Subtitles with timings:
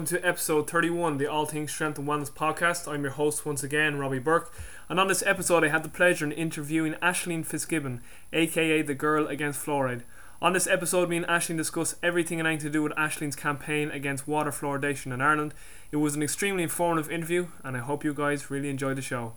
[0.00, 2.90] Welcome to episode 31 the All Things Strength and Wellness podcast.
[2.90, 4.50] I'm your host once again, Robbie Burke.
[4.88, 8.00] And on this episode, I had the pleasure in interviewing Ashleen Fitzgibbon,
[8.32, 10.04] aka the girl against fluoride.
[10.40, 13.90] On this episode, me and Ashleen discuss everything and anything to do with Ashleen's campaign
[13.90, 15.52] against water fluoridation in Ireland.
[15.92, 19.34] It was an extremely informative interview, and I hope you guys really enjoyed the show.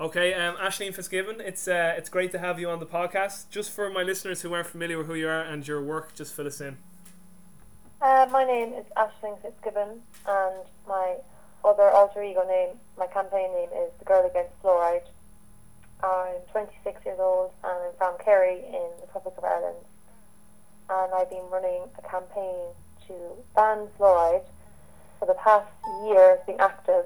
[0.00, 3.50] Okay, um, Ashleen Fitzgibbon, it's uh, it's great to have you on the podcast.
[3.50, 6.34] Just for my listeners who aren't familiar with who you are and your work, just
[6.34, 6.78] fill us in.
[8.02, 11.16] Uh, my name is Ashling Fitzgibbon, and my
[11.62, 15.04] other alter ego name, my campaign name is The Girl Against Fluoride.
[16.02, 19.84] I'm 26 years old and I'm from Kerry in the Republic of Ireland.
[20.88, 22.72] And I've been running a campaign
[23.06, 23.14] to
[23.54, 24.46] ban fluoride
[25.18, 25.68] for the past
[26.06, 27.04] year, it's been active.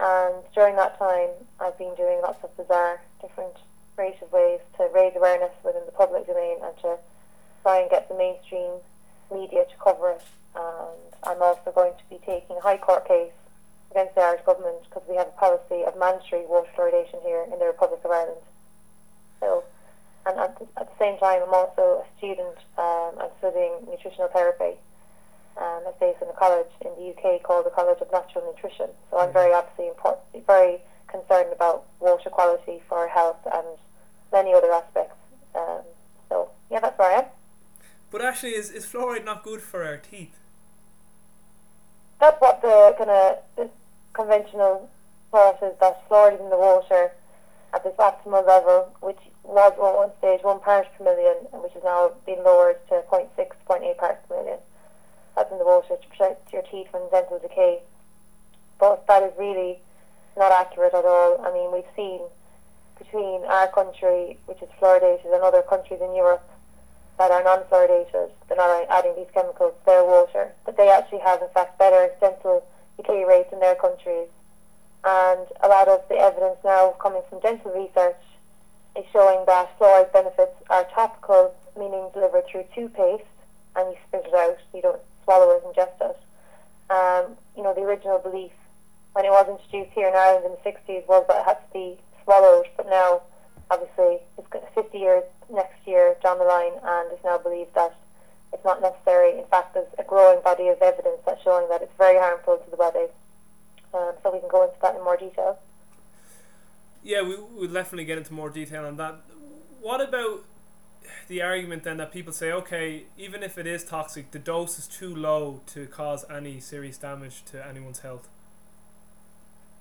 [0.00, 3.56] And during that time, I've been doing lots of bizarre, different
[3.94, 6.96] creative ways to raise awareness within the public domain and to
[7.60, 8.80] try and get the mainstream
[9.32, 10.22] media to cover it.
[10.54, 13.32] And I'm also going to be taking a High Court case
[13.90, 17.58] against the Irish government because we have a policy of mandatory water fluoridation here in
[17.58, 18.42] the Republic of Ireland.
[19.40, 19.64] So,
[20.26, 22.56] and at the, at the same time, I'm also a student.
[22.76, 24.76] Um, I'm studying nutritional therapy.
[25.56, 28.90] Um, it's based in a college in the UK called the College of Natural Nutrition.
[29.10, 33.66] So I'm very obviously important, very concerned about water quality for health and
[34.30, 34.54] many
[38.18, 40.34] But actually, is, is fluoride not good for our teeth?
[42.18, 43.70] That's what the kind of
[44.12, 44.90] conventional
[45.30, 47.12] thought is that fluoride is in the water
[47.72, 51.84] at this optimal level, which was at one stage one parts per million, which has
[51.84, 54.58] now been lowered to 0.6, 0.8 parts per million.
[55.36, 57.82] That's in the water to protect your teeth from dental decay.
[58.80, 59.78] But that is really
[60.36, 61.40] not accurate at all.
[61.46, 62.22] I mean, we've seen
[62.98, 66.42] between our country, which is fluoridated, and other countries in Europe
[67.18, 71.42] that are non-fluoridated, they're not adding these chemicals to their water, but they actually have,
[71.42, 72.64] in fact, better dental
[72.96, 74.28] decay rates in their countries.
[75.04, 78.22] And a lot of the evidence now coming from dental research
[78.96, 83.24] is showing that fluoride benefits are topical, meaning delivered through toothpaste,
[83.76, 86.18] and you spit it out, you don't swallow it, ingest it.
[86.90, 88.52] Um, you know, the original belief
[89.12, 91.72] when it was introduced here in Ireland in the 60s was that it had to
[91.72, 93.22] be swallowed, but now
[93.70, 97.94] obviously it's 50 years next year down the line and it's now believed that
[98.52, 99.38] it's not necessary.
[99.38, 102.70] In fact, there's a growing body of evidence that's showing that it's very harmful to
[102.70, 103.06] the body.
[103.92, 105.58] Um, so we can go into that in more detail.
[107.02, 109.16] Yeah, we will definitely get into more detail on that.
[109.80, 110.44] What about
[111.28, 114.86] the argument then that people say, okay, even if it is toxic, the dose is
[114.86, 118.28] too low to cause any serious damage to anyone's health?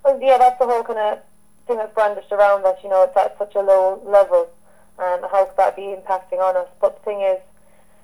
[0.03, 1.19] Well, yeah, that's the whole kind of
[1.67, 4.49] thing that's brandished around that, you know, it's at such a low level.
[4.97, 6.67] Um, how could that be impacting on us?
[6.81, 7.39] But the thing is,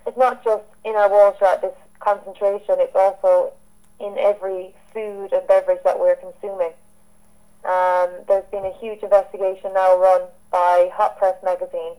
[0.06, 3.54] it's not just in our water at this concentration, it's also
[4.00, 6.74] in every food and beverage that we're consuming.
[7.64, 11.96] Um, there's been a huge investigation now run by Hot Press magazine,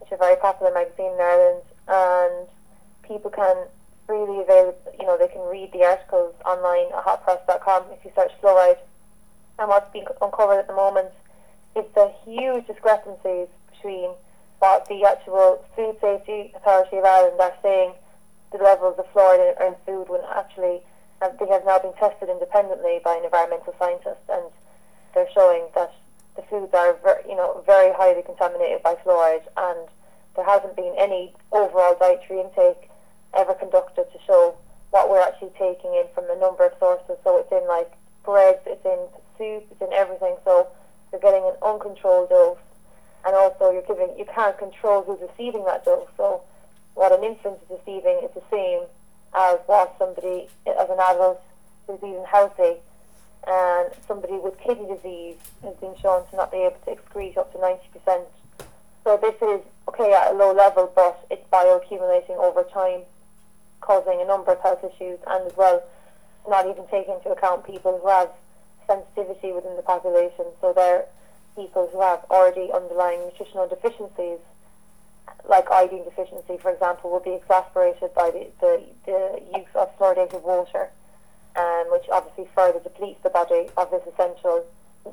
[0.00, 2.48] which is a very popular magazine in Ireland, and
[3.06, 3.66] people can
[4.06, 8.32] freely avail, you know, they can read the articles online at hotpress.com if you search
[8.42, 8.78] fluoride.
[9.62, 11.14] And what's being uncovered at the moment
[11.76, 14.10] is the huge discrepancies between
[14.58, 17.94] what the actual Food Safety Authority of Ireland are saying
[18.50, 20.82] the levels of fluoride in, food when actually
[21.22, 24.50] uh, they have now been tested independently by an environmental scientist and
[25.14, 25.94] they're showing that
[26.34, 29.86] the foods are ver- you know very highly contaminated by fluoride and
[30.34, 32.90] there hasn't been any overall dietary intake
[33.38, 34.56] ever conducted to show
[34.90, 37.14] what we're actually taking in from a number of sources.
[37.22, 37.92] So it's in like
[38.24, 38.98] bread it's in
[39.38, 40.68] soup it's in everything so
[41.10, 42.58] you're getting an uncontrolled dose
[43.24, 46.08] and also you're giving you can't control who's receiving that dose.
[46.16, 46.42] So
[46.94, 48.82] what an infant is receiving is the same
[49.34, 51.40] as what somebody as an adult
[51.86, 52.76] who's even healthy
[53.46, 57.52] and somebody with kidney disease has been shown to not be able to excrete up
[57.52, 58.24] to ninety percent.
[59.04, 63.02] So this is okay at a low level but it's bioaccumulating over time,
[63.80, 65.82] causing a number of health issues and as well
[66.48, 68.30] not even taking into account people who have
[68.86, 70.46] sensitivity within the population.
[70.60, 71.06] So they're
[71.54, 74.38] people who have already underlying nutritional deficiencies,
[75.48, 80.42] like iodine deficiency, for example, will be exacerbated by the, the, the use of fluoridated
[80.42, 80.90] water,
[81.56, 84.64] um, which obviously further depletes the body of this essential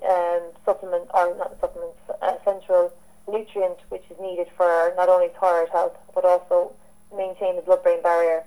[0.08, 2.92] um, supplement, or not supplement, essential
[3.28, 6.72] nutrient which is needed for not only thyroid health, but also
[7.16, 8.44] maintain the blood-brain barrier.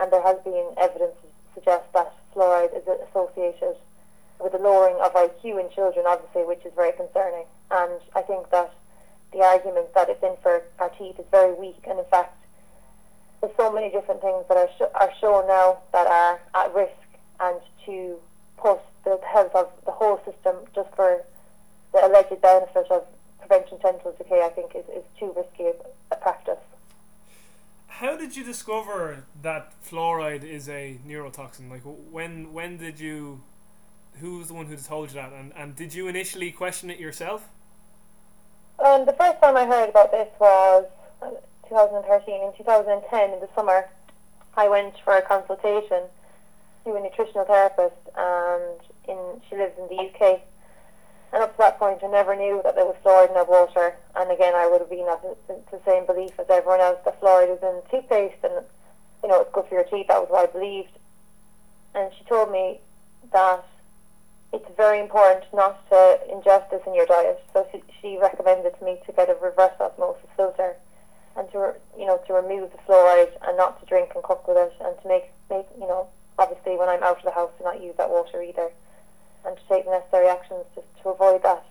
[0.00, 3.76] And there has been evidence to suggest that fluoride is associated
[4.40, 7.44] with the lowering of IQ in children, obviously, which is very concerning.
[7.70, 8.72] And I think that
[9.32, 12.36] the argument that it's in for our teeth is very weak, and in fact,
[13.40, 16.92] there's so many different things that are, sh- are shown now that are at risk
[17.40, 18.16] and to
[18.56, 21.22] put the health of the whole system just for
[21.92, 23.04] the alleged benefit of
[23.38, 25.76] prevention dental decay, I think, is, is too risky
[26.10, 26.58] a practice.
[27.88, 31.70] How did you discover that fluoride is a neurotoxin?
[31.70, 33.42] Like, when when did you?
[34.20, 35.32] Who was the one who told you that?
[35.32, 37.48] And and did you initially question it yourself?
[38.84, 40.86] Um, the first time I heard about this was
[41.22, 41.30] uh,
[41.68, 42.42] 2013.
[42.42, 43.88] In 2010, in the summer,
[44.56, 46.02] I went for a consultation
[46.84, 50.40] to a nutritional therapist, and in she lives in the UK.
[51.32, 53.96] And up to that point, I never knew that there was fluoride in our water.
[54.14, 57.56] And again, I would have been of the same belief as everyone else that fluoride
[57.56, 58.64] is in toothpaste and,
[59.20, 60.06] you know, it's good for your teeth.
[60.06, 60.96] That was what I believed.
[61.92, 62.80] And she told me
[63.32, 63.66] that
[64.54, 67.42] it's very important not to ingest this in your diet.
[67.52, 70.76] So she, she recommended to me to get a reverse osmosis filter
[71.36, 74.56] and to, you know, to remove the fluoride and not to drink and cook with
[74.56, 76.06] it and to make, make you know,
[76.38, 78.70] obviously when I'm out of the house to not use that water either
[79.44, 81.66] and to take the necessary actions to, to avoid that.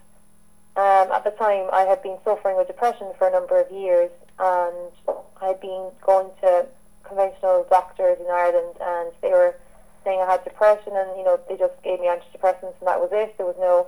[0.76, 4.12] Um, at the time, I had been suffering with depression for a number of years,
[4.40, 4.92] and
[5.40, 6.66] I had been going to
[7.04, 9.56] conventional doctors in Ireland, and they were
[10.04, 13.10] saying I had depression, and you know they just gave me antidepressants, and that was
[13.12, 13.38] it.
[13.38, 13.88] There was no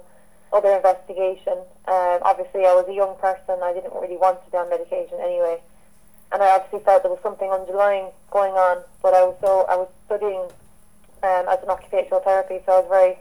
[0.53, 1.57] other investigation.
[1.87, 5.19] Um, obviously, I was a young person; I didn't really want to be on medication
[5.21, 5.61] anyway,
[6.31, 8.83] and I obviously felt there was something underlying going on.
[9.01, 10.47] But I was so I was studying
[11.23, 13.17] um, as an occupational therapy, so I was very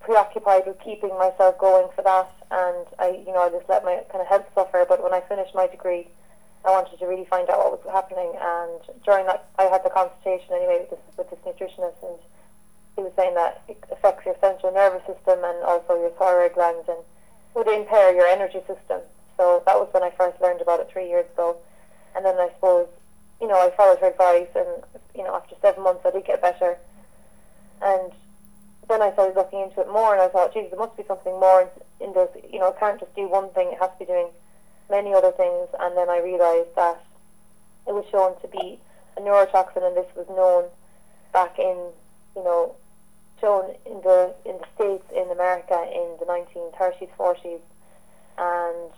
[0.00, 4.00] preoccupied with keeping myself going for that, and I, you know, I just let my
[4.10, 4.86] kind of health suffer.
[4.88, 6.08] But when I finished my degree,
[6.68, 9.88] I wanted to really find out what was happening, and during that, I had the
[9.88, 12.20] consultation anyway with this, with this nutritionist, and
[12.94, 16.84] he was saying that it affects your central nervous system and also your thyroid glands,
[16.86, 16.98] and
[17.54, 19.00] would impair your energy system.
[19.38, 21.56] So that was when I first learned about it three years ago,
[22.14, 22.86] and then I suppose,
[23.40, 24.84] you know, I followed her advice, and
[25.16, 26.76] you know, after seven months, I did get better,
[27.80, 28.12] and
[28.88, 31.32] then I started looking into it more, and I thought, geez, there must be something
[31.40, 32.28] more in, in this.
[32.52, 34.28] You know, it can't just do one thing; it has to be doing
[34.90, 35.68] many other things.
[35.78, 37.02] And then I realised that
[37.86, 38.80] it was shown to be
[39.16, 40.70] a neurotoxin, and this was known
[41.32, 41.76] back in,
[42.36, 42.74] you know,
[43.40, 47.60] shown in the in the states in America in the 1930s, 40s,
[48.38, 48.90] and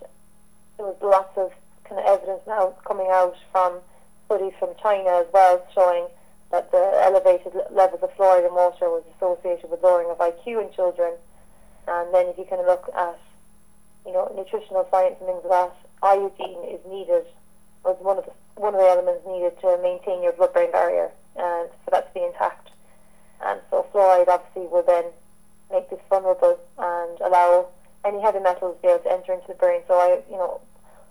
[0.77, 1.53] there was lots of
[1.85, 3.81] kind of evidence now coming out from
[4.27, 6.07] studies from China as well, showing
[6.51, 10.73] that the elevated levels of fluoride in water was associated with lowering of IQ in
[10.73, 11.13] children.
[11.87, 13.19] And then if you kind of look at,
[14.07, 17.25] you know, nutritional science and things like that, iodine is needed,
[17.85, 21.71] was one of the one of the elements needed to maintain your blood-brain barrier and
[21.85, 22.69] for that to be intact.
[23.41, 25.05] And so fluoride obviously will then
[25.73, 27.69] make this vulnerable and allow
[28.05, 29.81] any heavy metals to be able to enter into the brain.
[29.89, 30.61] So I, you know,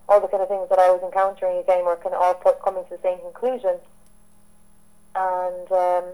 [0.08, 2.62] all the kind of things that I was encountering again were kind of all put,
[2.62, 3.80] coming to the same conclusion
[5.14, 6.04] and um,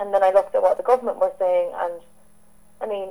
[0.00, 2.00] and then I looked at what the government were saying, and
[2.80, 3.10] I mean,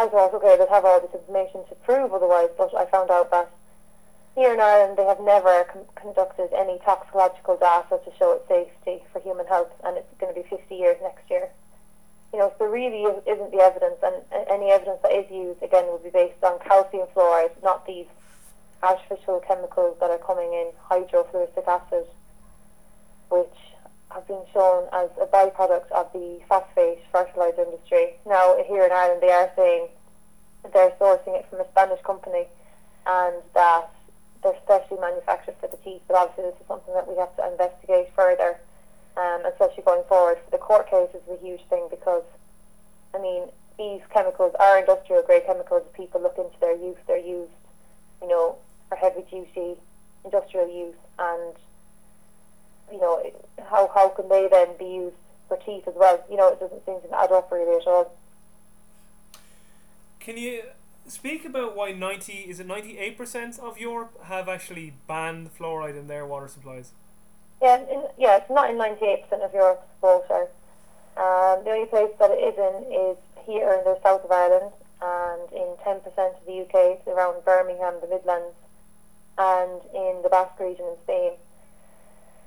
[0.00, 3.30] I thought, okay, they'd have all this information to prove otherwise, but I found out
[3.32, 3.50] that
[4.34, 9.04] here in Ireland they have never com- conducted any toxicological data to show its safety
[9.12, 11.50] for human health, and it's going to be 50 years next year.
[12.32, 15.84] You know, so there really isn't the evidence, and any evidence that is used, again,
[15.84, 18.06] will be based on calcium fluoride, not these
[18.82, 22.06] artificial chemicals that are coming in, hydrofluoric acid,
[23.28, 23.58] which
[24.10, 28.14] have been shown as a byproduct of the phosphate fertilizer industry.
[28.26, 29.88] Now, here in Ireland, they are saying
[30.72, 32.46] they're sourcing it from a Spanish company
[33.06, 33.88] and that
[34.42, 36.02] they're specially manufactured for the teeth.
[36.08, 38.58] But obviously, this is something that we have to investigate further,
[39.16, 40.38] um, especially going forward.
[40.44, 42.24] For the court case is a huge thing because,
[43.14, 43.44] I mean,
[43.78, 45.82] these chemicals are industrial grade chemicals.
[45.94, 46.98] People look into their use.
[47.06, 47.52] They're used,
[48.20, 48.56] you know,
[48.88, 49.76] for heavy duty
[50.24, 51.54] industrial use and
[52.92, 53.22] you know,
[53.68, 55.16] how how can they then be used
[55.48, 56.22] for teeth as well?
[56.30, 58.12] You know, it doesn't seem to add up really at all.
[60.18, 60.62] Can you
[61.06, 65.98] speak about why ninety is it ninety eight percent of Europe have actually banned fluoride
[65.98, 66.92] in their water supplies?
[67.62, 70.48] Yeah, in, yeah, it's not in ninety eight percent of Europe's water.
[71.16, 75.52] Um, the only place that it isn't is here in the south of Ireland, and
[75.52, 78.54] in ten percent of the UK, it's around Birmingham, the Midlands,
[79.36, 81.32] and in the Basque region in Spain.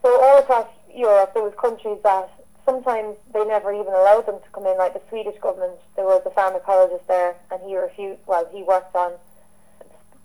[0.04, 2.30] So all across Europe, there was countries that
[2.66, 4.78] sometimes they never even allowed them to come in.
[4.78, 8.20] Like the Swedish government, there was a pharmacologist there, and he refused.
[8.28, 9.14] Well, he worked on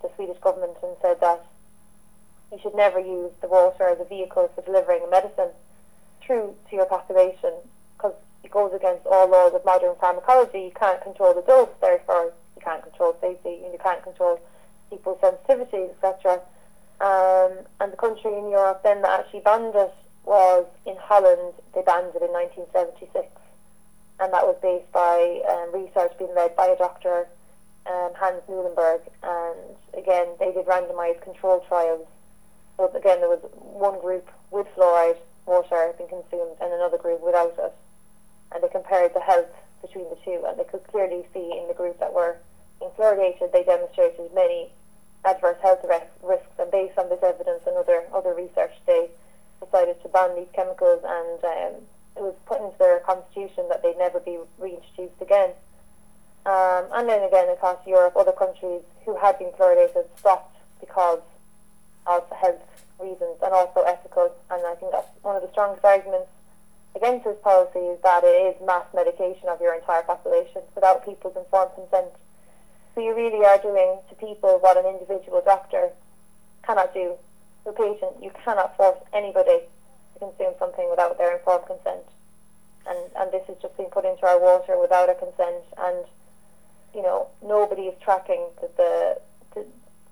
[0.02, 1.46] the Swedish government and said that
[2.50, 5.50] you should never use the water as a vehicle for delivering a medicine
[6.22, 7.54] through to your population
[7.96, 10.60] because it goes against all laws of modern pharmacology.
[10.60, 14.40] You can't control the dose, therefore you can't control safety, and you can't control
[14.90, 16.40] people's sensitivities, etc.
[17.00, 21.82] Um, and the country in Europe then that actually banned it was in Holland, they
[21.82, 23.26] banned it in 1976.
[24.20, 27.28] And that was based by um, research being led by a doctor,
[27.86, 29.06] um, Hans Moolenburgh.
[29.22, 32.06] And again, they did randomized controlled trials.
[32.76, 37.54] So again, there was one group with fluoride water being consumed and another group without
[37.58, 37.74] it.
[38.52, 41.74] And they compared the health between the two, and they could clearly see in the
[41.74, 42.36] group that were
[42.80, 44.72] fluoridated, they demonstrated many
[45.24, 45.84] adverse health
[46.22, 46.46] risks.
[46.58, 49.10] And based on this evidence and other other research, they
[49.64, 51.82] decided to ban these chemicals, and um,
[52.16, 55.50] it was put into their constitution that they'd never be reintroduced again.
[56.46, 61.20] Um, and then again across Europe, other countries who had been fluoridated stopped because
[62.06, 62.62] of health
[62.98, 64.32] reasons and also ethical.
[64.50, 66.28] And I think that's one of the strongest arguments
[66.96, 71.36] against this policy is that it is mass medication of your entire population without people's
[71.36, 72.10] informed consent.
[72.98, 75.90] So you really are doing to people what an individual doctor
[76.66, 77.14] cannot do
[77.62, 78.10] to a patient.
[78.20, 79.70] You cannot force anybody
[80.14, 82.02] to consume something without their informed consent.
[82.90, 85.62] And, and this is just being put into our water without a consent.
[85.78, 86.06] And,
[86.92, 89.20] you know, nobody is tracking the, the,
[89.54, 89.66] the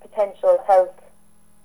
[0.07, 0.95] potential health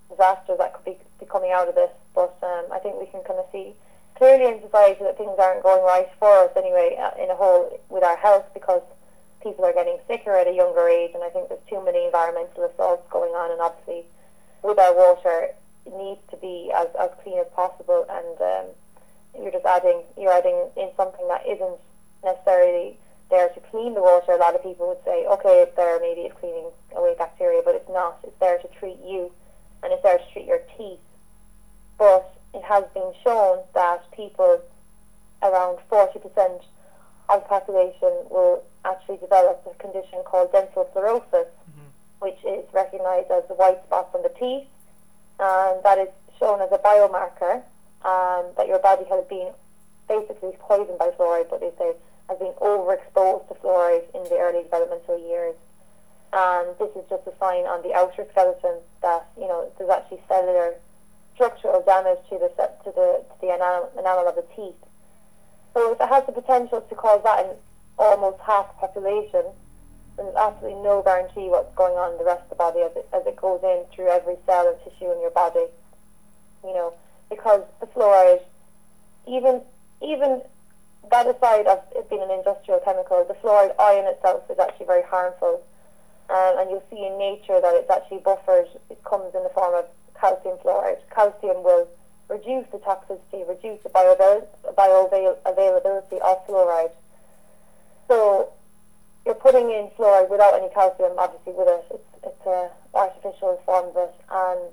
[0.10, 1.92] disasters that could be, be coming out of this.
[2.16, 3.76] But um, I think we can kind of see
[4.16, 7.80] clearly in society that things aren't going right for us anyway uh, in a whole
[7.90, 8.82] with our health because
[9.44, 12.66] people are getting sicker at a younger age and I think there's too many environmental
[12.66, 14.06] assaults going on and obviously
[14.64, 15.50] with our water
[15.86, 18.66] it needs to be as, as clean as possible and um,
[19.42, 21.80] you're just adding you're adding in something that isn't
[22.24, 22.98] necessarily
[23.32, 24.34] there to clean the water.
[24.34, 27.74] A lot of people would say, okay, it's there, maybe it's cleaning away bacteria, but
[27.74, 28.20] it's not.
[28.24, 29.32] It's there to treat you
[29.82, 31.00] and it's there to treat your teeth.
[31.98, 34.62] But it has been shown that people,
[35.42, 36.62] around 40%
[37.30, 41.90] of the population, will actually develop a condition called dental fluorosis, mm-hmm.
[42.20, 44.68] which is recognized as the white spots on the teeth
[45.42, 46.08] and that is
[46.40, 47.66] shown as a biomarker
[48.06, 49.52] um, that your body has been
[50.08, 51.94] basically poisoned by fluoride, but they say
[52.30, 55.56] has been overexposed to fluoride in the early developmental years.
[56.32, 60.22] And this is just a sign on the outer skeleton that you know there's actually
[60.30, 60.76] cellular
[61.34, 62.48] structural damage to the
[62.86, 64.78] to the to the enamel, enamel of the teeth.
[65.74, 67.52] So if it has the potential to cause that in
[67.98, 69.44] almost half the population,
[70.18, 73.08] there's absolutely no guarantee what's going on in the rest of the body as it,
[73.14, 75.66] as it goes in through every cell and tissue in your body.
[76.64, 76.94] You know,
[77.30, 78.42] because the fluoride,
[79.28, 79.62] even
[80.02, 80.42] even
[81.10, 85.04] that aside of it being an industrial chemical, the fluoride ion itself is actually very
[85.04, 85.64] harmful.
[86.30, 88.68] Um, and you'll see in nature that it's actually buffered.
[88.90, 89.86] It comes in the form of
[90.20, 91.00] calcium fluoride.
[91.14, 91.90] Calcium will
[92.30, 96.92] reduce the toxicity, reduce the bioavailability of fluoride.
[98.12, 98.52] So
[99.26, 101.86] you're putting in fluoride without any calcium, obviously with it.
[101.96, 104.68] It's, it's a artificial form of it, and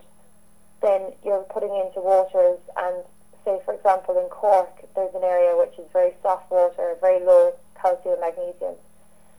[0.82, 2.58] then you're putting into waters.
[2.74, 3.06] And
[3.46, 7.54] say, for example, in Cork, there's an area which is very soft water, very low
[7.80, 8.74] calcium, magnesium.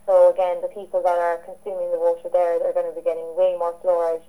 [0.07, 3.35] So again, the people that are consuming the water there, they're going to be getting
[3.35, 4.23] way more fluoride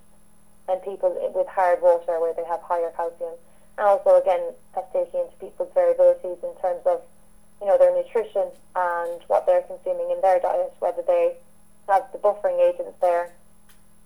[0.67, 3.39] than people with hard water where they have higher calcium.
[3.79, 7.07] And also, again, that's taking into people's variabilities in terms of
[7.61, 11.35] you know, their nutrition and what they're consuming in their diet, whether they
[11.88, 13.33] have the buffering agents there.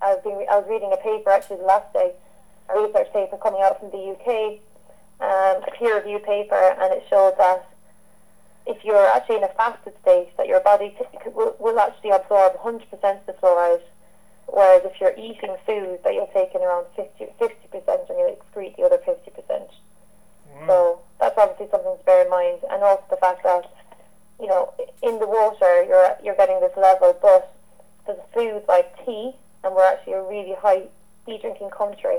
[0.03, 2.13] I was, being, I was reading a paper actually the last day,
[2.69, 4.59] a research paper coming out from the UK,
[5.21, 7.69] um, a peer-reviewed paper, and it showed that
[8.67, 12.55] if you're actually in a fasted state, that your body t- will, will actually absorb
[12.59, 13.83] 100% of the fluoride,
[14.47, 18.83] whereas if you're eating food, that you're taking around 50, 50% and you'll excrete the
[18.83, 19.69] other 50%.
[20.67, 23.71] So that's obviously something to bear in mind, and also the fact that
[24.41, 27.53] you know in the water you're you're getting this level, but
[28.07, 29.33] there's foods like tea,
[29.63, 30.85] and we're actually a really high
[31.27, 32.19] tea drinking country,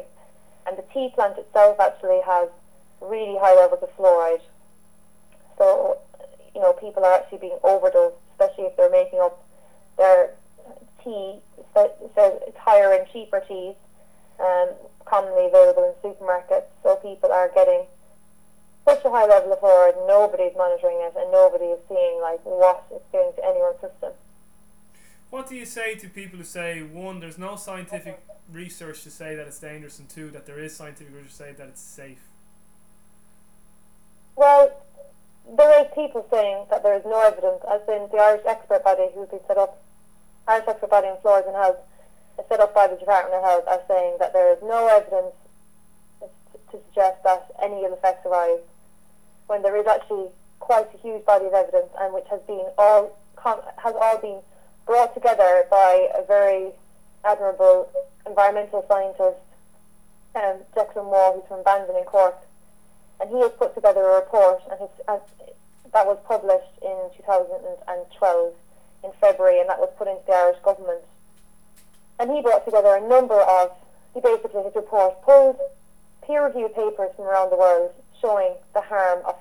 [0.68, 2.50] and the tea plant itself actually has
[3.02, 4.42] really high levels of fluoride.
[5.58, 5.98] So
[6.54, 9.44] you know people are actually being overdosed, especially if they're making up
[9.98, 10.32] their
[11.04, 11.40] tea.
[11.74, 13.76] So it's higher in cheaper teas,
[14.40, 14.70] um,
[15.06, 16.68] commonly available in supermarkets.
[16.84, 17.86] So people are getting
[18.86, 22.86] such a high level of fluoride, nobody's monitoring it, and nobody is seeing like what
[22.92, 24.14] it's doing to anyone's system.
[25.32, 29.36] What do you say to people who say one, there's no scientific research to say
[29.36, 32.22] that it's dangerous, and two, that there is scientific research to say that it's safe?
[34.36, 34.86] Well,
[35.58, 39.08] there is people saying that there is no evidence, as in the Irish expert body
[39.16, 39.82] who's been set up,
[40.48, 41.78] Irish expert body on fluoride and health,
[42.48, 45.34] set up by the Department of Health, are saying that there is no evidence
[46.72, 48.60] to suggest that any ill effects arise
[49.48, 50.28] when there is actually
[50.60, 54.40] quite a huge body of evidence and which has been all has all been
[54.86, 56.72] brought together by a very
[57.24, 57.90] admirable
[58.26, 59.38] environmental scientist,
[60.36, 62.36] um, Declan Waugh, who's from Bandon in Cork.
[63.20, 65.22] and he has put together a report, and, his, and
[65.94, 68.54] that was published in 2012
[69.04, 71.02] in February, and that was put into the Irish government.
[72.20, 73.72] And he brought together a number of,
[74.14, 75.60] he basically, his report pulled
[76.26, 79.35] peer-reviewed papers from around the world showing the harm of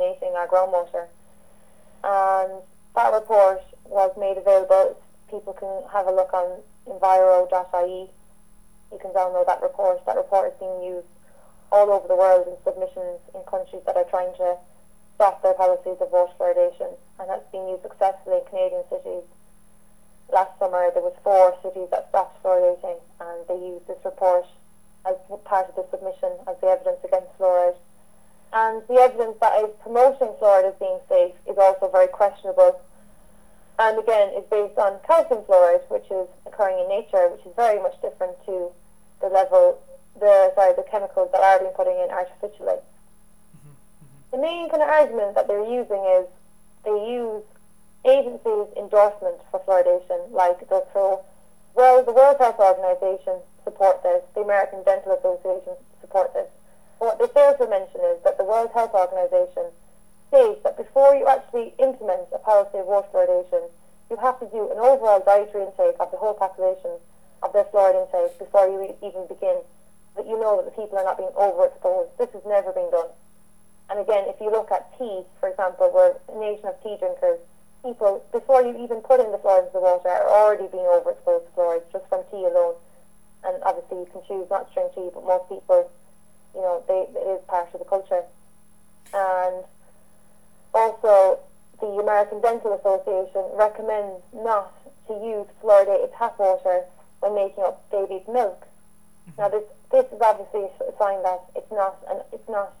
[0.00, 1.06] our groundwater.
[2.04, 2.62] And
[2.94, 4.96] that report was made available.
[5.30, 8.10] People can have a look on enviro.ie.
[8.92, 10.04] You can download that report.
[10.06, 11.06] That report is being used
[11.72, 14.56] all over the world in submissions in countries that are trying to
[15.16, 19.24] stop their policies of water fluoridation, and that's been used successfully in Canadian cities.
[20.32, 24.44] Last summer, there was four cities that stopped fluoridating, and they used this report
[25.06, 27.78] as part of the submission as the evidence against fluoride.
[28.52, 32.80] And the evidence that is promoting fluoride as being safe is also very questionable.
[33.78, 37.80] And again, is based on calcium fluoride, which is occurring in nature, which is very
[37.82, 38.70] much different to
[39.20, 39.78] the level,
[40.18, 42.80] the sorry, the chemicals that are being put in artificially.
[42.80, 44.30] Mm-hmm, mm-hmm.
[44.30, 46.26] The main kind of argument that they're using is
[46.84, 47.42] they use
[48.06, 51.20] agencies' endorsement for fluoridation, like they'll throw,
[51.74, 56.48] well, the World Health Organization support this, the American Dental Association support this.
[56.98, 59.68] What they fail to mention is that the World Health Organization
[60.28, 63.68] states that before you actually implement a policy of water fluoridation,
[64.10, 66.96] you have to do an overall dietary intake of the whole population
[67.42, 69.60] of their fluoride intake before you even begin,
[70.16, 72.08] that you know that the people are not being overexposed.
[72.18, 73.10] This has never been done.
[73.90, 77.38] And again, if you look at tea, for example, we're a nation of tea drinkers,
[77.84, 81.44] people, before you even put in the fluoride into the water, are already being overexposed
[81.44, 82.74] to fluoride just from tea alone
[83.46, 85.90] and obviously you can choose not to drink tea, but most people,
[86.56, 88.24] you know, they, it is part of the culture.
[89.12, 89.62] And
[90.72, 91.38] also,
[91.80, 94.72] the American Dental Association recommends not
[95.06, 96.84] to use fluoridated tap water
[97.20, 98.64] when making up baby's milk.
[99.28, 99.40] Mm-hmm.
[99.40, 102.72] Now, this this is obviously a sign that it's not an, it's not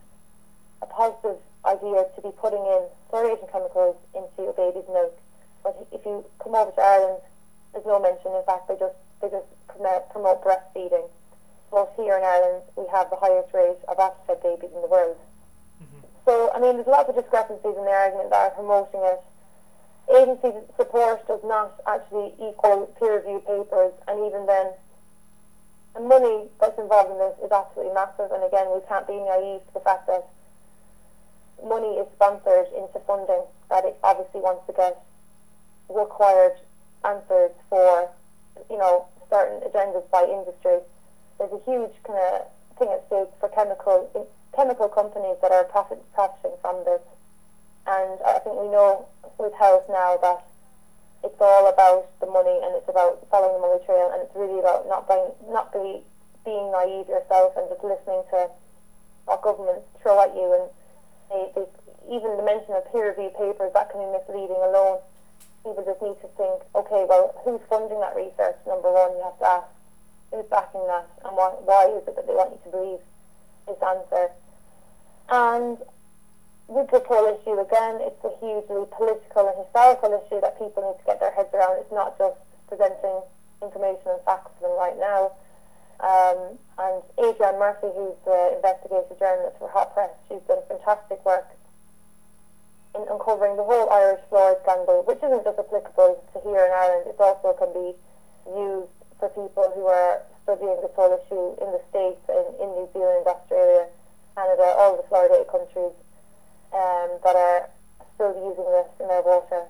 [0.82, 5.14] a positive idea to be putting in fluoridation chemicals into a baby's milk.
[5.62, 7.20] But if you come over to Ireland,
[7.72, 8.32] there's no mention.
[8.32, 11.08] In fact, they just they just promote, promote breastfeeding.
[11.76, 15.20] Here in Ireland, we have the highest rate of after-fed babies in the world.
[15.76, 16.08] Mm-hmm.
[16.24, 19.20] So, I mean, there's lots of discrepancies in the argument that are promoting it.
[20.08, 24.72] Agency support does not actually equal peer-reviewed papers, and even then,
[25.92, 28.32] the money that's involved in this is absolutely massive.
[28.32, 30.24] And again, we can't be naive to the fact that
[31.60, 34.96] money is sponsored into funding that it obviously wants to get
[35.92, 36.56] required
[37.04, 38.08] answers for,
[38.70, 40.80] you know, certain agendas by industry.
[41.38, 46.00] There's a huge kind of thing at stake for chemical chemical companies that are profit,
[46.14, 47.00] profiting from this.
[47.86, 49.06] And I think we know
[49.38, 50.48] with health now that
[51.24, 54.58] it's all about the money and it's about following the money trail and it's really
[54.60, 56.00] about not being not be
[56.44, 58.48] being naive yourself and just listening to
[59.26, 60.64] what governments throw at you and
[61.28, 61.66] they, they
[62.08, 65.02] even the mention of peer review papers that can be misleading alone
[65.66, 68.54] people just need to think, okay, well, who's funding that research?
[68.70, 69.66] Number one, you have to ask
[70.30, 73.02] who's backing that and why, why is it that they want you to believe
[73.66, 74.30] this answer?
[75.28, 75.78] And
[76.68, 80.98] with the whole issue, again, it's a hugely political and historical issue that people need
[80.98, 81.78] to get their heads around.
[81.78, 83.22] It's not just presenting
[83.62, 85.32] information and facts to them right now.
[86.02, 91.48] Um, and Adrienne Murphy, who's the investigative journalist for Hot Press, she's done fantastic work
[92.94, 97.04] in uncovering the whole Irish fluoride scandal, which isn't just applicable to here in Ireland,
[97.08, 97.92] it also can be
[98.56, 102.88] used for people who are studying this whole issue in the States, in, in New
[102.92, 103.86] Zealand, Australia,
[104.34, 105.96] Canada, all the fluoridated countries
[106.72, 107.70] um, that are
[108.14, 109.64] still using this in their water.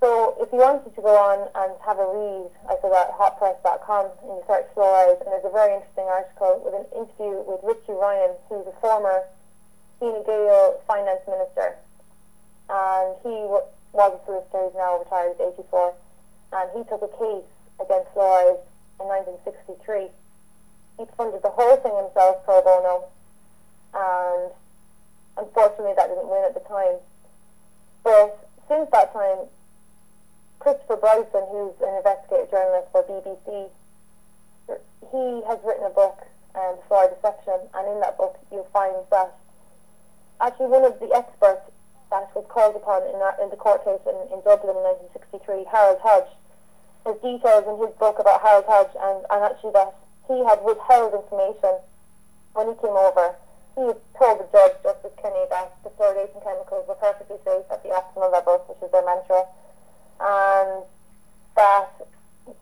[0.00, 4.12] So if you wanted to go on and have a read, I said at hotpress.com
[4.22, 7.96] and you search fluoride, and there's a very interesting article with an interview with Richie
[7.96, 9.24] Ryan, who's a former
[9.98, 11.80] Fine Gael finance minister
[12.68, 13.62] and he was
[13.94, 15.94] a solicitor, he's now retired at 84,
[16.52, 17.46] and he took a case
[17.80, 18.60] against fluoride
[19.00, 20.08] in 1963.
[20.98, 23.08] He funded the whole thing himself pro bono,
[23.92, 24.50] and
[25.36, 26.96] unfortunately that didn't win at the time.
[28.02, 29.48] But since that time,
[30.58, 33.68] Christopher Bryson, who's an investigative journalist for BBC,
[35.12, 39.36] he has written a book, um, Fluoride Deception, and in that book you'll find that
[40.40, 41.62] actually one of the experts
[42.10, 45.98] that was called upon in, in the court case in, in Dublin in 1963, Harold
[46.02, 46.30] Hodge.
[47.06, 49.94] His details in his book about Harold Hodge and, and actually that
[50.26, 51.78] he had withheld information
[52.54, 53.34] when he came over.
[53.78, 53.84] He
[54.18, 58.32] told the judge, Justice Kenny, that the fluoridation chemicals were perfectly safe at the optimal
[58.32, 59.44] level, which is their mantra,
[60.18, 60.82] and
[61.54, 61.88] that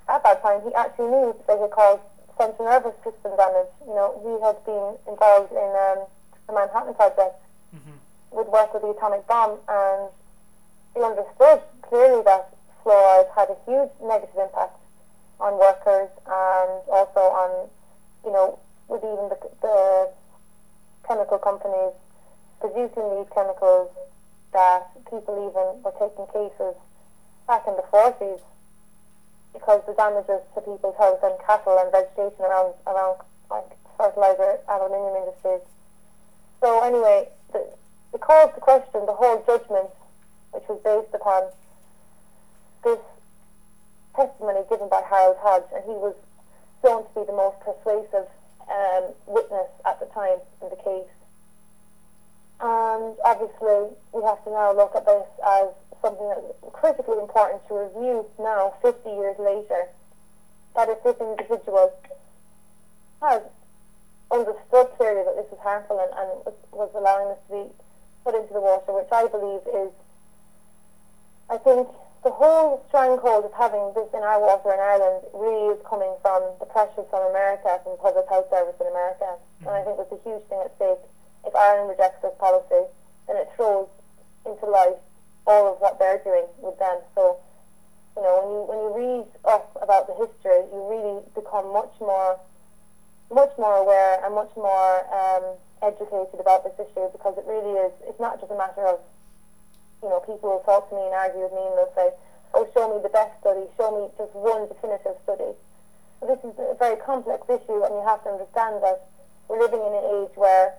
[0.09, 2.00] at that time he actually knew that they could cause
[2.37, 3.70] central nervous system damage.
[3.87, 6.04] You know, he had been involved in um,
[6.46, 7.40] the Manhattan Project
[7.74, 8.38] Mm-hmm.
[8.38, 10.07] with work with the atomic bomb, and
[10.94, 12.54] he understood clearly that
[12.85, 14.77] fluoride had a huge negative impact
[15.40, 17.68] on workers and also on,
[18.25, 20.11] you know, with even the, the
[21.09, 21.92] chemical companies
[22.61, 23.90] producing these chemicals
[24.53, 26.77] that people even were taking cases
[27.49, 28.40] back in the 40s
[29.53, 33.18] because the damages to people's health and cattle and vegetation around around
[33.51, 35.62] like fertilizer aluminium industries.
[36.61, 37.66] So anyway, the,
[38.12, 39.90] it calls to question the whole judgment
[40.53, 41.51] which was based upon
[42.85, 43.01] this
[44.14, 46.14] testimony given by Harold Hodge, and he was
[46.83, 48.29] shown to be the most persuasive
[48.68, 51.11] um, witness at the time in the case.
[52.61, 55.68] And obviously, we have to now look at this as
[56.01, 59.88] something that's critically important to review now, 50 years later,
[60.77, 61.92] that if this individual
[63.23, 63.42] has
[64.31, 67.64] understood clearly that this is harmful and, and was, was allowing this to be
[68.25, 69.92] put into the water, which I believe is,
[71.51, 71.88] I think,
[72.24, 76.40] the whole stranglehold of having this in our water in Ireland really is coming from
[76.58, 79.28] the pressures from America, from Public Health Service in America.
[79.28, 79.68] Mm-hmm.
[79.68, 81.04] And I think there's a huge thing at stake.
[81.44, 82.88] If Ireland rejects this policy,
[83.28, 83.92] then it throws
[84.48, 84.96] into light
[85.44, 87.04] all of what they're doing with them.
[87.12, 87.37] So,
[88.16, 91.92] you know, when you when you read up about the history, you really become much
[92.00, 92.40] more
[93.28, 97.92] much more aware and much more um, educated about this issue because it really is.
[98.08, 99.00] It's not just a matter of
[100.05, 102.12] you know, people will talk to me and argue with me and they'll say,
[102.53, 105.57] oh, show me the best study, show me just one definitive study.
[106.21, 109.09] This is a very complex issue and you have to understand that
[109.49, 110.77] we're living in an age where,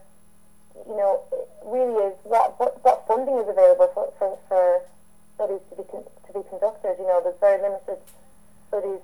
[0.86, 1.26] you know,
[1.66, 4.86] really is what, what, what funding is available for, for, for
[5.34, 7.02] studies to be, con- to be conducted.
[7.02, 7.98] You know, there's very limited
[8.70, 9.02] studies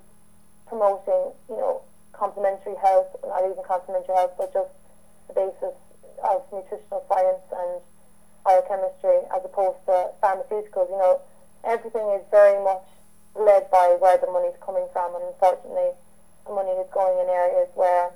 [0.70, 1.82] promoting, you know,
[2.14, 4.70] complementary health, not even complementary health, but just
[5.28, 5.74] the basis
[6.22, 7.82] of nutritional science and
[8.44, 10.90] biochemistry as opposed to pharmaceuticals.
[10.90, 11.22] You know,
[11.64, 12.86] everything is very much
[13.36, 15.96] led by where the money is coming from, and unfortunately,
[16.46, 18.12] the money is going in areas where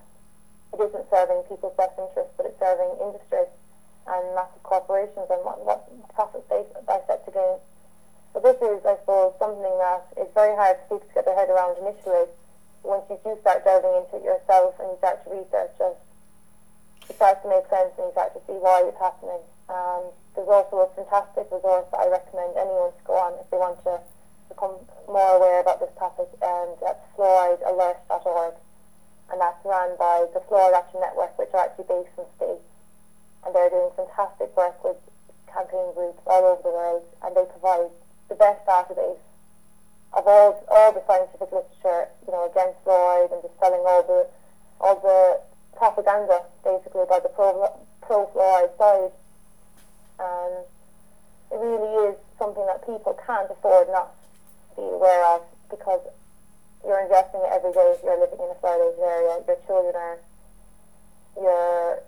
[0.74, 3.48] it isn't serving people's best interests, but it's serving industry
[4.08, 7.58] and massive corporations and what, what profits they, they set to gain.
[8.34, 11.40] So this is, I suppose, something that is very hard for people to get their
[11.40, 12.28] head around initially.
[12.84, 15.96] Once you do start delving into it yourself and you start to research it,
[17.10, 19.42] it starts to make sense and you start to see why it's happening.
[19.70, 23.58] Um, there's also a fantastic resource that I recommend anyone to go on if they
[23.58, 23.98] want to
[24.50, 28.54] become more aware about this topic, and that's fluoridealert.org.
[29.32, 32.62] And that's run by the Fluoride Action Network, which are actually based in states.
[33.42, 35.02] And they're doing fantastic work with
[35.50, 37.90] campaign groups all over the world, and they provide
[38.30, 39.18] the best database
[40.14, 44.30] of all all the scientific literature, you know, against fluoride and dispelling all the
[44.80, 45.42] all the
[45.76, 47.66] propaganda basically by the pro
[48.02, 49.12] pro fluoride side
[50.20, 50.64] and
[51.52, 54.16] it really is something that people can't afford not
[54.76, 56.02] to be aware of because
[56.84, 59.42] you're ingesting it every day if you're living in a fluoridated area.
[59.48, 60.18] Your children
[61.36, 62.00] you're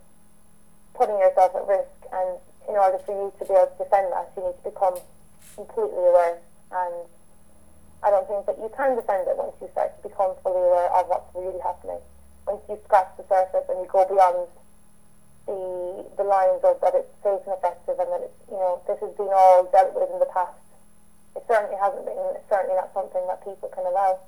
[0.95, 4.31] putting yourself at risk, and in order for you to be able to defend that,
[4.35, 4.95] you need to become
[5.55, 6.39] completely aware.
[6.71, 6.95] And
[8.03, 10.91] I don't think that you can defend it once you start to become fully aware
[10.95, 11.99] of what's really happening.
[12.47, 14.47] Once you scratch the surface and you go beyond
[15.47, 18.99] the the lines of that it's safe and effective and that it's you know this
[18.99, 20.55] has been all dealt with in the past.
[21.35, 22.19] It certainly hasn't been.
[22.35, 24.19] It's certainly not something that people can allow.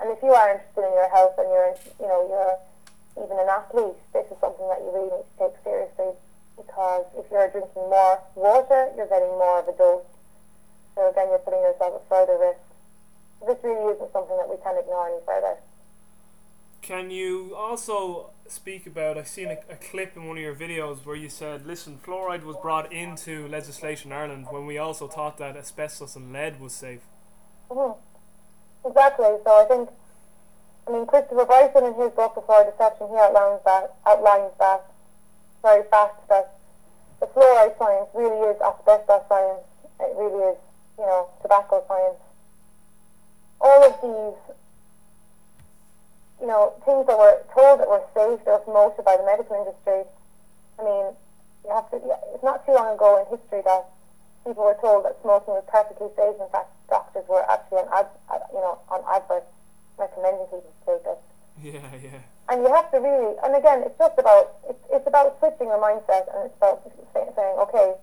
[0.00, 2.56] And if you are interested in your health and you're you know you're
[3.16, 6.12] even an athlete, this is something that you really need to take seriously
[6.56, 10.04] because if you're drinking more water, you're getting more of a dose.
[10.94, 12.64] So again, you're putting yourself at further risk.
[13.46, 15.56] This really isn't something that we can ignore any further.
[16.80, 19.18] Can you also speak about?
[19.18, 22.44] I've seen a, a, clip in one of your videos where you said, "Listen, fluoride
[22.44, 26.72] was brought into legislation in Ireland when we also thought that asbestos and lead was
[26.72, 27.00] safe."
[27.70, 28.88] Mm-hmm.
[28.88, 29.26] Exactly.
[29.44, 29.90] So I think,
[30.86, 34.86] I mean, Christopher Bryson in his book Fluoride Deception, he outlines that outlines that
[35.62, 36.54] very fast that
[37.18, 39.66] the fluoride science really is asbestos science.
[39.98, 40.58] It really is,
[40.98, 42.20] you know, tobacco science.
[43.60, 44.56] All of these
[46.40, 49.56] you know, things that were told that were safe, that were promoted by the medical
[49.56, 50.04] industry.
[50.78, 51.06] I mean,
[51.64, 51.96] you have to.
[52.36, 53.88] It's not too long ago in history that
[54.44, 56.36] people were told that smoking was perfectly safe.
[56.36, 58.06] In fact, doctors were actually on ad,
[58.52, 59.48] you know, on adverts
[59.98, 61.20] recommending people to take it.
[61.56, 62.20] Yeah, yeah.
[62.48, 65.80] And you have to really, and again, it's just about it's, it's about switching your
[65.80, 67.94] mindset, and it's about saying, saying okay,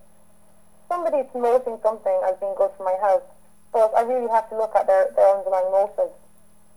[0.88, 3.22] somebody's promoting something as being good for my health,
[3.72, 6.18] but I really have to look at their, their underlying motives,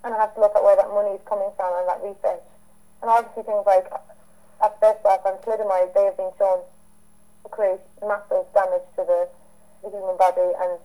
[0.03, 2.45] and I have to look at where that money is coming from and that research.
[3.01, 3.89] And obviously things like
[4.63, 6.61] asbestos and thalidomide, they have been shown
[7.43, 9.27] to create massive damage to the,
[9.83, 10.77] the human body, and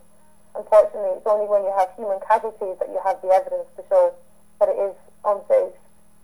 [0.55, 4.13] unfortunately, it's only when you have human casualties that you have the evidence to show
[4.59, 5.77] that it is unsafe.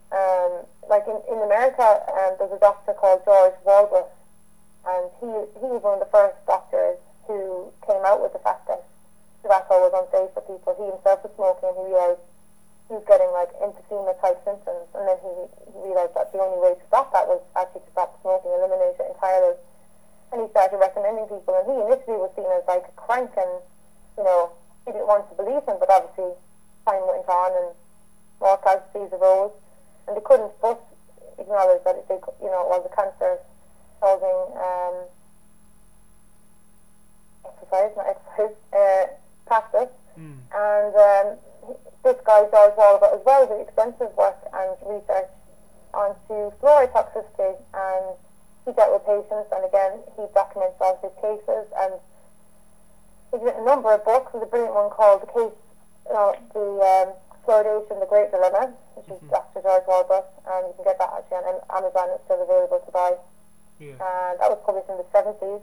[0.09, 4.09] Um, like in, in America, um, there's a doctor called George Waldbott,
[4.89, 5.29] and he
[5.61, 6.97] he was one of the first doctors
[7.29, 8.81] who came out with the fact that
[9.45, 10.73] tobacco was unsafe for people.
[10.81, 12.25] He himself was smoking, and he realized
[12.89, 15.33] he was getting like emphysema type symptoms, and then he,
[15.69, 18.97] he realized that the only way to stop that was actually to stop smoking, eliminate
[18.97, 19.53] it entirely.
[20.33, 23.61] And he started recommending people, and he initially was seen as like a crank, and
[24.19, 24.51] you know
[24.86, 26.36] he didn't want to believe him, but obviously
[26.84, 27.71] time went on, and
[28.43, 29.55] more casualties arose,
[30.08, 30.84] and they couldn't but
[31.39, 33.39] acknowledge that it, they, you know, it was a cancer
[34.03, 34.95] causing um,
[37.47, 39.08] exercise, not exercise, uh,
[39.47, 39.91] practice.
[40.19, 40.36] Mm.
[40.51, 41.27] And um,
[42.03, 45.32] this guy, George Waldbott, as well, did extensive work and research
[45.93, 48.03] onto fluoride toxicity, and
[48.65, 51.93] he dealt with patients, and again, he documents all of his cases, and
[53.31, 54.31] he's written a number of books.
[54.31, 55.57] There's a brilliant one called The Case,
[56.09, 57.07] know, the um,
[57.45, 59.29] Fluoridation, The Great Dilemma, which is Mhm.
[59.31, 59.61] Dr.
[59.61, 62.09] George Waldbott, and you can get that actually on Amazon.
[62.15, 63.17] It's still available to buy.
[63.79, 63.95] Yeah.
[63.99, 65.61] And that was published in the 70s.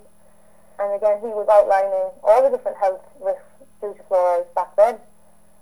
[0.78, 3.44] And again, he was outlining all the different health risks
[3.80, 5.00] due to fluoride back then.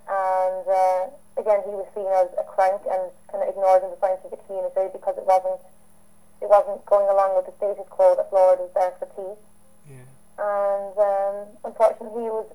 [0.07, 3.97] And uh, again, he was seen as a crank and kind of ignored in the
[3.99, 5.59] scientific community because it wasn't
[6.41, 9.39] it wasn't going along with the status quo that fluoride was there for teeth.
[10.37, 12.47] And um, unfortunately, he was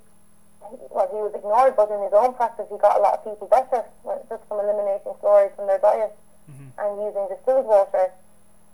[0.93, 3.49] well, he was ignored, but in his own practice, he got a lot of people
[3.49, 3.83] better
[4.29, 6.15] just from eliminating fluoride from their diet
[6.51, 6.71] Mhm.
[6.79, 8.13] and using distilled water.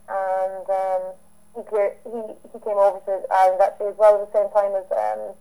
[0.08, 1.02] And um,
[1.54, 2.20] he, clear, he
[2.52, 5.34] he came over to Ireland actually as well at the same time as um,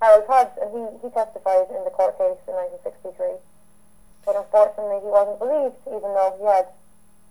[0.00, 3.38] Harold Hodge, and he, he testified in the court case in 1963.
[4.26, 6.66] But unfortunately, he wasn't believed, even though he had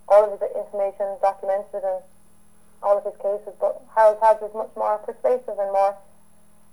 [0.09, 2.01] all of his information documented and
[2.83, 3.53] all of his cases.
[3.59, 5.97] But Harold Hodge was much more persuasive and more,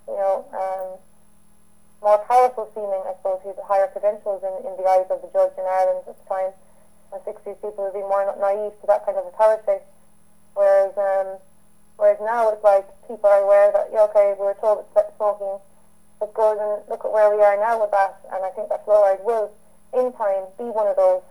[0.08, 0.98] you know, um,
[2.02, 3.40] more powerful seeming, I suppose.
[3.42, 6.26] He had higher credentials in, in the eyes of the judge in Ireland at the
[6.28, 6.52] time.
[7.12, 9.80] And 60s people would be more naive to that kind of authority.
[10.54, 11.38] Whereas, um,
[11.96, 15.58] whereas now it's like people are aware that, yeah, okay, we were told that smoking
[16.22, 18.20] is good, and look at where we are now with that.
[18.32, 19.50] And I think that fluoride will,
[19.92, 21.22] in time, be one of those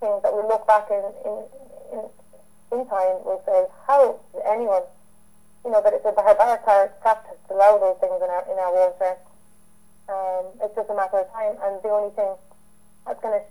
[0.00, 1.36] things that we look back in in
[1.92, 2.00] in,
[2.72, 3.22] in time.
[3.24, 4.82] We'll say, how did anyone,
[5.64, 6.64] you know, that it's a barbaric
[7.00, 9.16] practice to allow those things in our in our water.
[10.08, 12.30] Um, it's just a matter of time, and the only thing
[13.06, 13.44] that's going to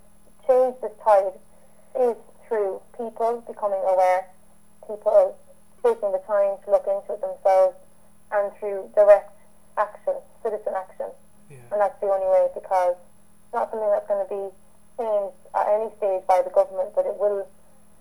[0.47, 1.35] change this tide
[1.99, 2.15] is
[2.47, 4.27] through people becoming aware,
[4.87, 5.35] people
[5.83, 7.75] taking the time to look into it themselves,
[8.31, 9.35] and through direct
[9.77, 11.11] action, citizen action.
[11.49, 11.57] Yeah.
[11.71, 14.43] And that's the only way because it's not something that's going to be
[14.97, 17.47] changed at any stage by the government, but it will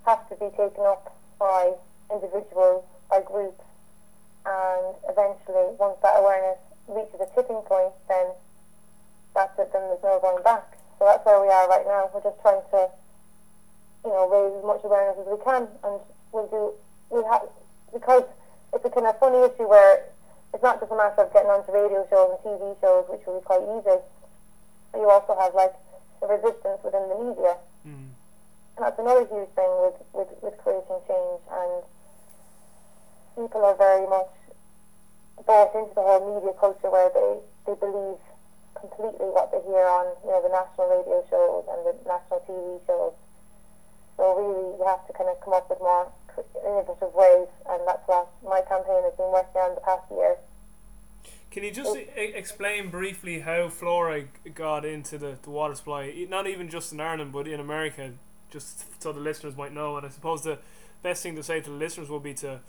[0.06, 1.72] have to be taken up by
[2.12, 3.64] individuals, by groups,
[4.46, 8.28] and eventually, once that awareness reaches a tipping point, then
[9.34, 10.76] that's it, then there's no going back.
[10.98, 12.10] So that's where we are right now.
[12.12, 12.88] We're just trying to,
[14.04, 16.00] you know, raise as much awareness as we can, and
[16.32, 16.72] we'll do,
[17.08, 17.48] we'll have,
[17.92, 18.24] because
[18.74, 20.04] it's a kind of funny issue where
[20.52, 23.40] it's not just a matter of getting onto radio shows and TV shows, which will
[23.40, 23.96] be quite easy,
[24.92, 25.74] but you also have, like,
[26.20, 27.56] the resistance within the media.
[28.78, 31.42] That's another huge thing with, with, with creating change.
[31.50, 31.82] And
[33.36, 34.30] people are very much
[35.46, 38.18] bought into the whole media culture where they, they believe
[38.74, 42.80] completely what they hear on you know the national radio shows and the national TV
[42.86, 43.14] shows.
[44.16, 46.10] So really, you have to kind of come up with more
[46.62, 50.36] innovative ways, and that's what my campaign has been working on the past year.
[51.50, 56.26] Can you just e- explain briefly how fluoride got into the, the water supply?
[56.28, 58.12] Not even just in Ireland, but in America,
[58.54, 59.96] just so the listeners might know.
[59.98, 60.58] And I suppose the
[61.02, 62.60] best thing to say to the listeners will be to,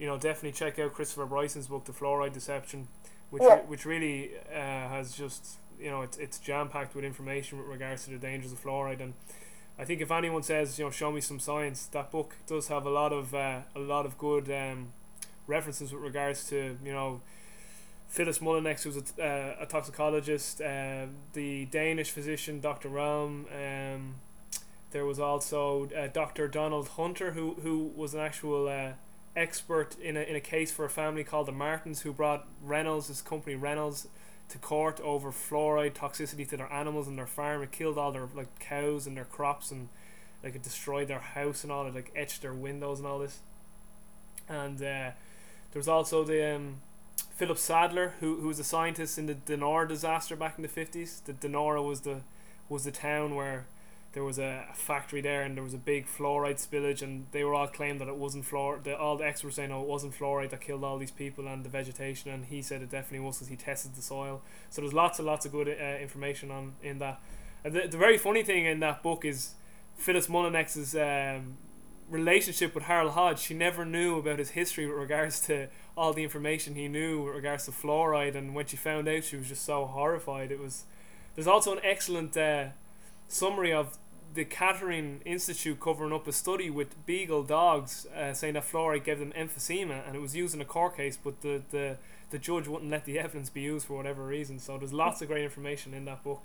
[0.00, 2.88] you know, definitely check out Christopher Bryson's book, The Fluoride Deception,
[3.30, 3.54] which Yeah.
[3.60, 7.68] re- which really uh, has just you know it's it's jam packed with information with
[7.68, 9.00] regards to the dangers of fluoride.
[9.00, 9.14] And
[9.78, 12.86] I think if anyone says you know show me some science, that book does have
[12.86, 14.92] a lot of uh, a lot of good um,
[15.46, 17.20] references with regards to you know.
[18.06, 22.88] Phyllis Mullenix, who's a, uh, a toxicologist, uh, the Danish physician Dr.
[22.88, 23.46] Raum.
[23.52, 24.14] Um,
[24.94, 26.46] there was also uh, Dr.
[26.46, 28.92] Donald Hunter, who, who was an actual uh,
[29.34, 33.08] expert in a, in a case for a family called the Martins, who brought Reynolds,
[33.08, 34.06] this company Reynolds,
[34.50, 37.60] to court over fluoride toxicity to their animals and their farm.
[37.60, 39.88] It killed all their like cows and their crops, and
[40.44, 41.88] like it destroyed their house and all.
[41.88, 43.40] It like etched their windows and all this.
[44.48, 45.14] And uh, there
[45.74, 46.82] was also the um,
[47.34, 51.20] Philip Sadtler, who who was a scientist in the Donora disaster back in the fifties.
[51.24, 52.20] The Donora was the
[52.68, 53.66] was the town where
[54.14, 57.54] there was a, factory there and there was a big fluoride spillage and they were
[57.54, 60.50] all claimed that it wasn't fluor the, all the experts saying no it wasn't fluoride
[60.50, 63.48] that killed all these people and the vegetation and he said it definitely was because
[63.48, 64.40] he tested the soil.
[64.70, 67.20] So there's lots and lots of good uh, information on in that.
[67.64, 69.54] The, the very funny thing in that book is
[69.96, 71.56] Phyllis Mullenix's um,
[72.08, 73.40] relationship with Harold Hodge.
[73.40, 77.34] She never knew about his history with regards to all the information he knew with
[77.34, 80.52] regards to fluoride and when she found out she was just so horrified.
[80.52, 80.84] It was
[81.34, 82.66] there's also an excellent uh,
[83.28, 83.98] summary of
[84.34, 89.18] the Kettering Institute covering up a study with beagle dogs, uh, saying that fluoride gave
[89.18, 91.96] them emphysema, and it was used in a court case, but the, the
[92.30, 94.58] the judge wouldn't let the evidence be used for whatever reason.
[94.58, 96.42] So there's lots of great information in that book.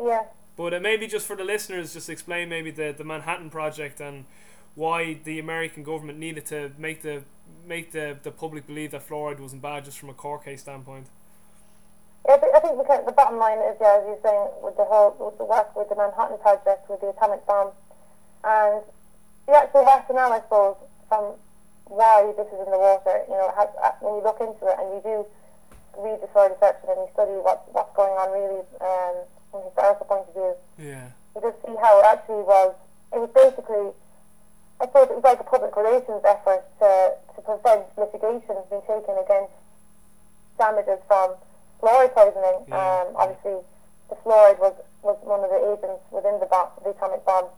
[0.00, 0.24] Yeah.
[0.56, 4.26] But uh, maybe just for the listeners, just explain maybe the, the Manhattan Project and
[4.74, 7.24] why the American government needed to make the
[7.66, 11.06] make the, the public believe that fluoride wasn't bad just from a court case standpoint.
[12.28, 15.16] Yeah, I think the, the bottom line is, yeah, as you're saying, with the whole
[15.18, 17.72] with the work with the Manhattan Project, with the atomic bomb,
[18.44, 18.84] and
[19.48, 20.76] the actual rationale, I suppose,
[21.08, 21.34] from
[21.88, 23.24] why this is in the water.
[23.24, 25.16] You know, has, uh, when you look into it and you do
[25.98, 29.16] read the soil section and you study what what's going on really um,
[29.50, 32.76] from a historical point of view, yeah, you just see how it actually was.
[33.16, 33.96] It was basically,
[34.78, 39.16] I suppose, it was like a public relations effort to to prevent litigation being taken
[39.18, 39.56] against
[40.60, 41.34] damages from
[41.80, 42.64] fluoride poisoning.
[42.68, 42.76] Yeah.
[42.76, 43.64] Um, obviously,
[44.08, 47.48] the fluoride was, was one of the agents within the, bomb, the atomic bomb.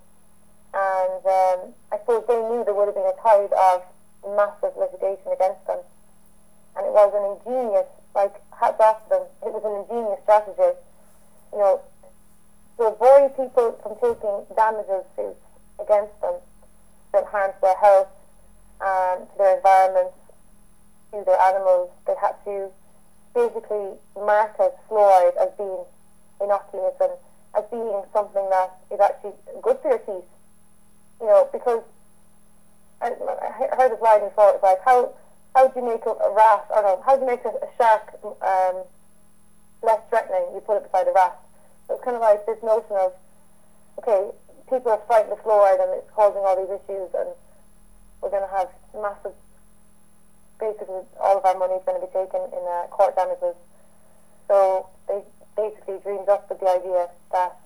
[0.73, 1.59] And um,
[1.93, 3.83] I suppose they knew there would have been a tide of
[4.25, 5.85] massive litigation against them.
[6.77, 10.79] And it was an ingenious, like, hats off to them, it was an ingenious strategy.
[11.53, 11.81] You know,
[12.79, 15.45] to avoid people from taking damages suits
[15.77, 16.41] against them
[17.13, 18.09] that harm to their health,
[18.81, 20.13] um, to their environment,
[21.13, 22.73] to their animals, they had to
[23.35, 25.85] basically market fluoride as being
[26.41, 27.13] innocuous and
[27.57, 30.29] as being something that is actually good for your teeth.
[31.21, 31.83] You know, because
[33.01, 34.53] I, I heard this line before.
[34.55, 35.15] It's like how
[35.55, 36.67] how do you make a, a rat?
[36.71, 38.83] Or no, how do you make a, a shark um,
[39.83, 40.55] less threatening?
[40.55, 41.39] You put it beside a rat.
[41.87, 43.13] So it's kind of like this notion of
[43.99, 44.31] okay,
[44.69, 47.29] people are fighting the fluoride and it's causing all these issues, and
[48.21, 49.37] we're going to have massive
[50.59, 53.57] basically all of our money is going to be taken in uh, court damages.
[54.49, 55.23] So they
[55.57, 57.57] basically dreamed up with the idea that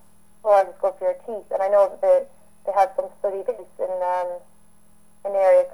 [0.43, 1.47] fluoride is good for your teeth.
[1.51, 2.23] And I know that they,
[2.65, 4.39] they had some study based in um,
[5.25, 5.65] an area,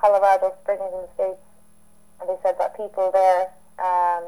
[0.00, 1.42] Colorado Springs in the States,
[2.20, 4.24] and they said that people there, um,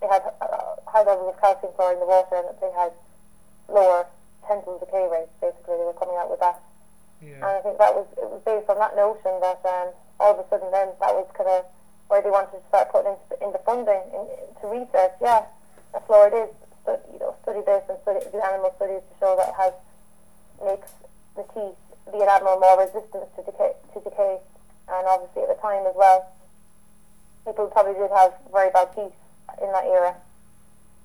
[0.00, 2.92] they had uh, high levels of calcium chloride in the water and that they had
[3.68, 4.06] lower
[4.46, 5.78] dental decay rates, basically.
[5.78, 6.60] They were coming out with that.
[7.22, 7.38] Yeah.
[7.38, 10.38] And I think that was it was based on that notion that um, all of
[10.38, 11.66] a sudden then that was kind of
[12.06, 14.22] where they wanted to start putting in, the funding in,
[14.62, 15.18] to research.
[15.18, 15.50] Yeah,
[15.90, 16.54] that fluoride is,
[16.86, 19.74] study, you know, study this and study the animal studies to show that it has
[20.62, 20.92] makes
[21.34, 21.74] the teeth,
[22.06, 24.38] the enamel more resistant to decay, to decay.
[24.86, 26.30] And obviously at the time as well,
[27.42, 29.16] people probably did have very bad teeth
[29.58, 30.14] in that era.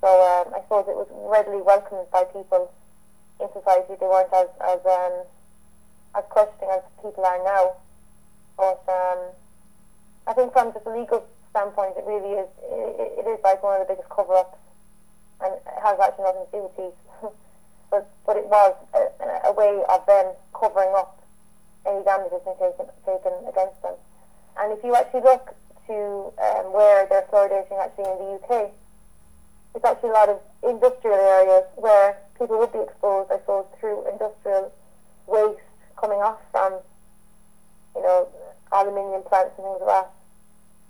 [0.02, 2.70] So um, I suppose it was readily welcomed by people
[3.42, 3.98] in society.
[3.98, 5.26] They weren't as as um,
[6.14, 7.82] as questioning as people are now.
[8.58, 9.20] But um,
[10.26, 12.50] I think from just a legal standpoint, it really is.
[12.66, 14.58] It, it is like one of the biggest cover-ups,
[15.42, 17.00] and it has actually nothing to do with teeth.
[17.92, 21.22] but but it was a, a way of them covering up
[21.86, 23.96] any damages being taken taken against them.
[24.58, 25.54] And if you actually look
[25.88, 28.72] to um, where they're fluoridating actually in the UK,
[29.76, 34.10] it's actually a lot of industrial areas where people would be exposed, I suppose, through
[34.12, 34.72] industrial
[35.28, 35.62] waste
[35.98, 36.80] coming off from,
[37.98, 38.30] you know,
[38.72, 40.10] aluminium plants and things like that.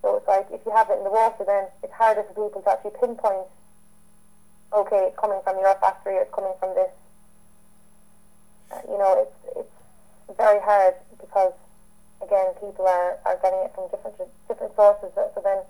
[0.04, 2.62] So it's like if you have it in the water, then it's harder for people
[2.62, 3.48] to actually pinpoint.
[4.76, 6.20] Okay, it's coming from your factory.
[6.20, 6.92] Or it's coming from this.
[8.70, 9.68] Uh, you know, it's
[10.28, 11.54] it's very hard because
[12.22, 15.10] again, people are, are getting it from different different sources.
[15.16, 15.64] So, then,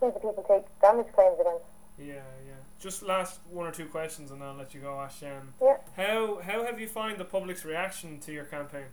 [0.00, 1.64] who do people take damage claims against?
[1.98, 2.60] Yeah, yeah.
[2.78, 5.22] Just last one or two questions, and I'll let you go, Ash.
[5.22, 5.76] Um, yeah.
[5.96, 8.86] How how have you found the public's reaction to your campaign?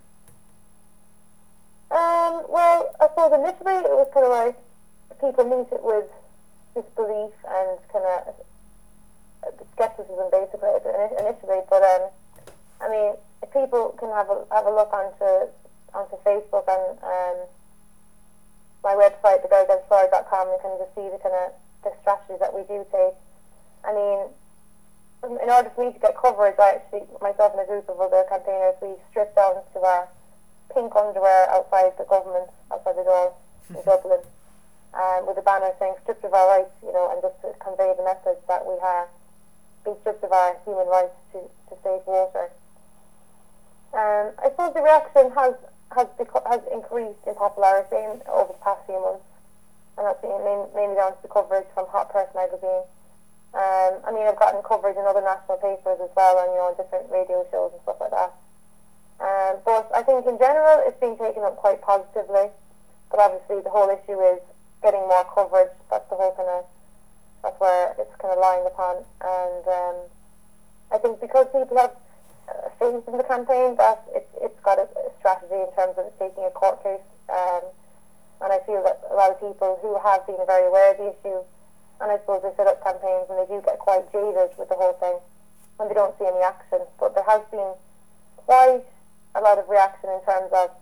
[2.28, 4.60] Um, well, I suppose initially it was kind of like
[5.24, 6.12] people meet it with
[6.76, 8.36] disbelief and kind of
[9.72, 10.76] skepticism, basically
[11.24, 11.64] initially.
[11.72, 12.12] But um,
[12.84, 15.48] I mean, if people can have a have a look onto
[15.96, 17.38] onto Facebook and um,
[18.84, 21.56] my website, thegirlagainstfluoride.com, and kind of just see the kind of
[21.88, 23.16] the strategies that we do take.
[23.88, 24.28] I mean,
[25.32, 28.28] in order for me to get coverage, I actually myself and a group of other
[28.28, 30.12] campaigners we stripped down to our
[30.74, 33.34] pink underwear outside the government, outside the door
[33.70, 34.22] in Dublin.
[34.98, 37.94] Um, with a banner saying stripped of our rights, you know, and just to convey
[37.98, 39.08] the message that we have
[39.86, 41.40] been stripped of our human rights to,
[41.70, 42.50] to safe water.
[43.94, 45.54] Um, I suppose the reaction has
[45.96, 49.24] has beco- has increased in popularity in, over the past few months,
[49.98, 52.84] and that's been main, mainly down to the coverage from Hot Press magazine.
[53.54, 56.74] Um, I mean, I've gotten coverage in other national papers as well, and you know,
[56.74, 58.34] on different radio shows and stuff like that.
[59.20, 62.50] Um, but I think in general, it's been taken up quite positively.
[63.10, 64.42] But obviously, the whole issue is
[64.84, 65.74] getting more coverage.
[65.90, 66.66] That's the whole kind of
[67.44, 69.06] that's where it's kind of lying upon.
[69.22, 69.96] And um,
[70.92, 71.96] I think because people have
[72.50, 76.12] uh, faith in the campaign, that it's it's got a, a strategy in terms of
[76.20, 77.06] taking a court case.
[77.30, 77.64] Um,
[78.42, 81.10] and I feel that a lot of people who have been very aware of the
[81.10, 81.42] issue,
[82.02, 84.78] and I suppose they set up campaigns and they do get quite jaded with the
[84.78, 85.18] whole thing
[85.78, 86.86] when they don't see any action.
[87.00, 87.74] But there has been
[88.46, 88.86] quite
[89.38, 90.74] a lot of reaction in terms of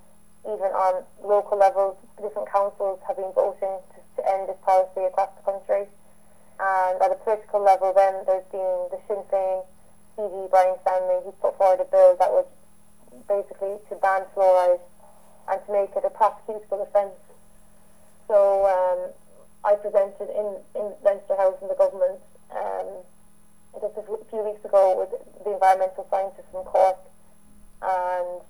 [0.47, 5.29] even on local levels, different councils have been voting to, to end this policy across
[5.35, 5.83] the country.
[6.55, 9.65] And at a political level, then there's been the Sinn Féin
[10.15, 12.47] TD Brian Stanley, who's put forward a bill that would
[13.27, 14.79] basically to ban fluoride
[15.51, 17.19] and to make it a prosecutable offence.
[18.29, 19.11] So um,
[19.65, 22.23] I presented in, in Leinster House in the government
[22.55, 23.03] um,
[23.81, 25.11] just a few weeks ago with
[25.43, 26.97] the environmental scientists from Cork
[27.81, 28.41] and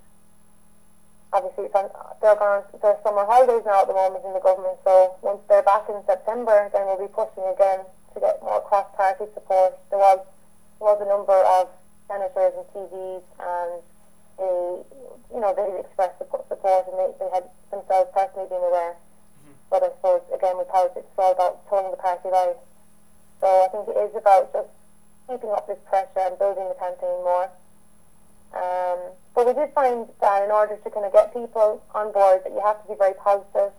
[1.35, 4.79] obviously they're going their summer holidays now at the moment in the government.
[4.83, 9.27] So once they're back in September, then we'll be pushing again to get more cross-party
[9.33, 9.75] support.
[9.91, 10.23] There was
[10.79, 11.67] there was a number of
[12.07, 13.71] senators and TDs, and
[14.39, 14.55] they
[15.35, 18.95] you know they expressed support, support and they, they had themselves personally been aware.
[18.95, 19.55] Mm-hmm.
[19.69, 22.55] But I suppose again with politics, it's all about towing the party line.
[23.43, 24.71] So I think it is about just
[25.27, 27.51] keeping up this pressure and building the campaign more.
[28.55, 32.41] Um, but we did find that in order to kind of get people on board,
[32.47, 33.75] that you have to be very positive,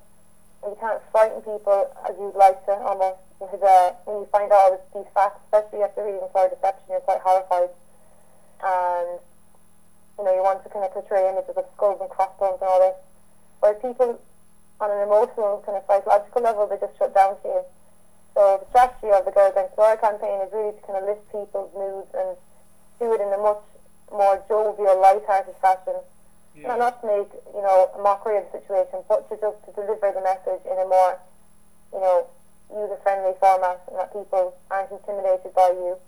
[0.62, 3.24] and you can't frighten people as you'd like to almost.
[3.41, 7.05] Because uh, when you find out all these facts, especially after reading Fluoride Deception, you're
[7.09, 7.72] quite horrified,
[8.64, 9.20] and
[10.20, 12.81] you know you want to kind of portray images of skulls and crossbones and all
[12.81, 12.97] this.
[13.61, 14.20] Whereas people,
[14.81, 17.62] on an emotional kind of psychological level, they just shut down to you.
[18.37, 21.24] So the strategy of the Girl Against Fluoride campaign is really to kind of lift
[21.33, 22.37] people's moods and
[23.01, 23.64] do it in a much
[24.11, 25.99] more jovial, light-hearted fashion.
[26.57, 26.73] Yeah.
[26.73, 29.71] And not to make, you know, a mockery of the situation, but to just to
[29.77, 31.21] deliver the message in a more,
[31.93, 32.27] you know,
[32.73, 36.01] user-friendly format and that people aren't intimidated by you.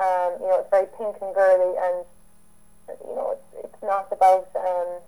[0.00, 2.06] Um, you know, it's very pink and girly and,
[3.04, 5.04] you know, it's, it's not about um,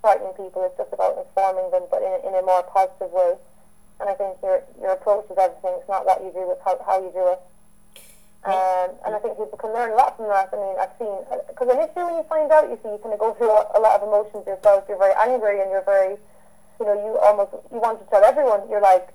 [0.00, 3.34] frightening people, it's just about informing them, but in, in a more positive way.
[4.00, 5.74] And I think your, your approach is everything.
[5.80, 7.40] It's not what you do, it's how, how you do it.
[8.44, 10.52] Um, and I think people can learn a lot from that.
[10.52, 11.16] I mean, I've seen,
[11.48, 13.80] because initially when you find out, you see, you kind of go through a, a
[13.80, 14.84] lot of emotions yourself.
[14.84, 16.20] You're very angry and you're very,
[16.76, 18.68] you know, you almost, you want to tell everyone.
[18.68, 19.08] You're like,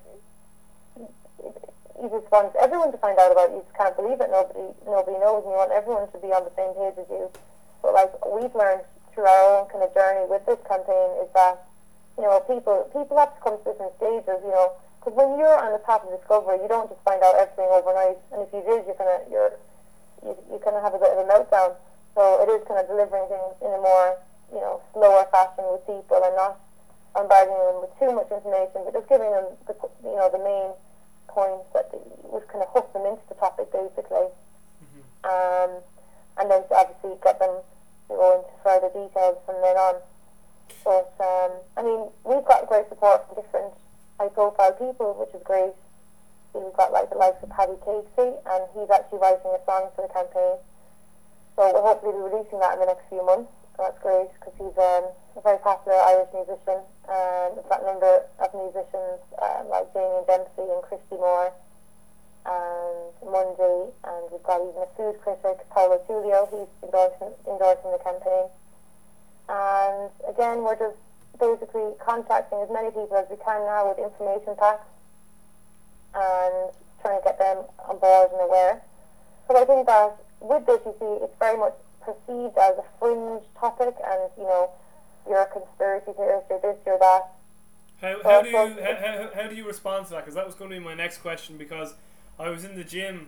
[2.01, 3.61] you just want everyone to find out about it.
[3.61, 4.33] You just can't believe it.
[4.33, 7.29] Nobody, nobody knows, and you want everyone to be on the same page as you.
[7.85, 8.81] But like we've learned
[9.13, 11.69] through our own kind of journey with this campaign is that,
[12.17, 14.41] you know, people, people have to come to different stages.
[14.41, 17.39] You know because when you're on the path of discovery, you don't just find out
[17.39, 18.19] everything overnight.
[18.35, 19.55] And if you did, you're of you're
[20.19, 21.79] you, you kind of have a bit of a meltdown.
[22.19, 24.19] So it is kind of delivering things in a more
[24.51, 26.59] you know slower fashion with people and not
[27.15, 30.75] bombarding them with too much information, but just giving them the you know the main
[31.31, 31.87] points that
[32.27, 34.27] would kind of hook them into the topic basically.
[34.27, 35.01] Mm-hmm.
[35.23, 35.79] Um,
[36.43, 37.63] and then to obviously get them
[38.07, 39.95] to go into further details from then on.
[40.83, 43.71] But um, I mean, we've got great support from different
[44.19, 45.71] high profile people, which is great.
[46.53, 50.03] We've got like the likes of Paddy Casey, and he's actually writing a song for
[50.03, 50.59] the campaign.
[51.55, 53.51] So we'll hopefully be releasing that in the next few months.
[53.79, 55.07] That's great because he's um,
[55.39, 56.83] a very popular Irish musician.
[57.07, 61.55] And we've got number of musicians um, like Damien Dempsey and Christy Moore
[62.43, 68.01] and Mundy, and we've got even a food critic, Paolo Tullio, he's endorsing, endorsing the
[68.03, 68.47] campaign.
[69.47, 70.97] And again, we're just
[71.39, 74.85] basically contacting as many people as we can now with information packs
[76.13, 76.71] and
[77.01, 78.81] trying to get them on board and aware.
[79.47, 83.43] But I think that with this, you see, it's very much perceived as a fringe
[83.59, 84.69] topic, and you know,
[85.27, 87.33] you're a conspiracy theorist, you're this, you're that.
[88.01, 90.21] How, how do you how, how, how do you respond to that?
[90.21, 91.57] Because that was going to be my next question.
[91.57, 91.93] Because
[92.39, 93.27] I was in the gym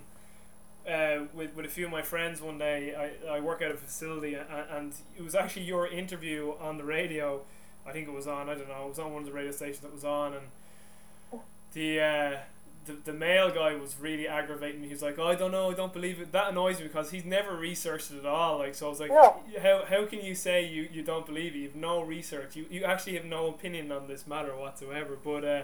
[0.90, 2.96] uh, with, with a few of my friends one day.
[2.96, 6.86] I, I work at a facility, and, and it was actually your interview on the
[6.86, 7.42] radio
[7.86, 8.50] I think it was on.
[8.50, 8.86] I don't know.
[8.86, 11.42] It was on one of the radio stations that was on, and
[11.74, 12.38] the uh,
[12.86, 14.88] the the male guy was really aggravating me.
[14.88, 15.72] He was like, oh, "I don't know.
[15.72, 18.60] I don't believe it." That annoys me because he's never researched it at all.
[18.60, 19.42] Like, so I was like, no.
[19.62, 21.60] "How how can you say you, you don't believe it?
[21.60, 22.56] You have no research.
[22.56, 25.64] You you actually have no opinion on this matter whatsoever." But uh,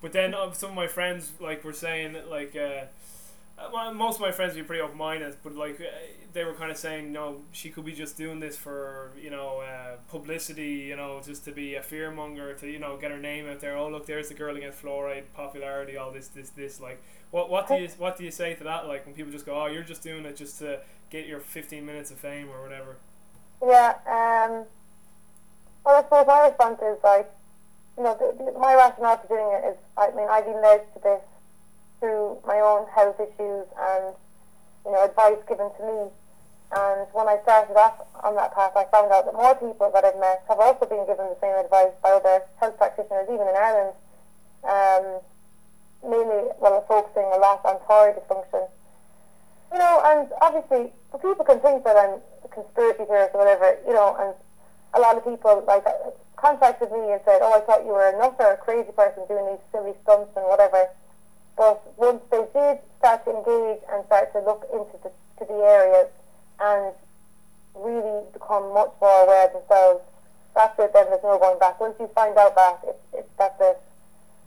[0.00, 2.56] but then uh, some of my friends like were saying like.
[2.56, 2.84] Uh,
[3.94, 5.84] most of my friends were pretty open-minded, but like uh,
[6.32, 9.60] they were kind of saying, no, she could be just doing this for you know
[9.60, 13.48] uh, publicity, you know, just to be a fearmonger, to you know get her name
[13.48, 13.76] out there.
[13.76, 16.80] Oh look, there's the girl against fluoride, popularity, all this, this, this.
[16.80, 18.86] Like, what, what do you, what do you say to that?
[18.86, 20.80] Like when people just go, oh, you're just doing it just to
[21.10, 22.96] get your 15 minutes of fame or whatever.
[23.62, 23.94] Yeah.
[24.06, 24.64] Um.
[25.84, 27.30] Well, I suppose my response is like,
[27.96, 30.82] you know, the, the, my rationale for doing it is, I mean, I've been led
[30.94, 31.20] to this
[32.00, 34.14] through my own health issues and
[34.84, 36.00] you know advice given to me.
[36.70, 40.04] And when I started off on that path, I found out that more people that
[40.04, 43.56] I've met have also been given the same advice by other health practitioners, even in
[43.56, 43.96] Ireland.
[44.68, 45.04] Um,
[46.04, 48.68] mainly, well, focusing a lot on thyroid dysfunction.
[49.72, 53.94] You know, and obviously, people can think that I'm a conspiracy theorist or whatever, you
[53.94, 54.34] know, and
[54.92, 55.84] a lot of people like
[56.36, 59.46] contacted me and said, "Oh, I thought you were a nutter, a crazy person doing
[59.46, 60.88] these silly stunts and whatever."
[61.58, 65.58] But once they did start to engage and start to look into the, to the
[65.58, 66.06] areas
[66.60, 66.94] and
[67.74, 70.06] really become much more aware themselves,
[70.54, 71.80] that's it, then there's no going back.
[71.80, 73.78] Once you find out that, it's, it's, that's it.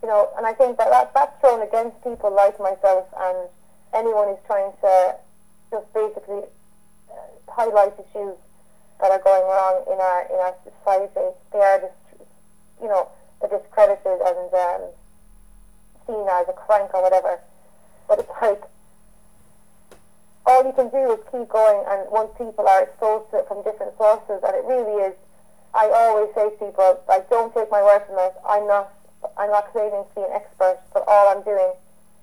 [0.01, 3.49] You know, and I think that, that that's thrown against people like myself and
[3.93, 5.16] anyone who's trying to
[5.70, 6.47] just basically
[7.12, 8.39] uh, highlight issues
[8.99, 11.36] that are going wrong in our in our society.
[11.51, 12.32] They are just,
[12.82, 13.09] you know,
[13.41, 14.82] they're discredited and um,
[16.07, 17.39] seen as a crank or whatever.
[18.07, 18.63] But it's like
[20.45, 23.63] all you can do is keep going, and once people are exposed to it from
[23.63, 25.15] different sources, and it really is.
[25.73, 28.33] I always say to people, like, don't take my word from it.
[28.45, 28.91] I'm not,
[29.37, 31.71] I'm not claiming to be an expert, but all I'm doing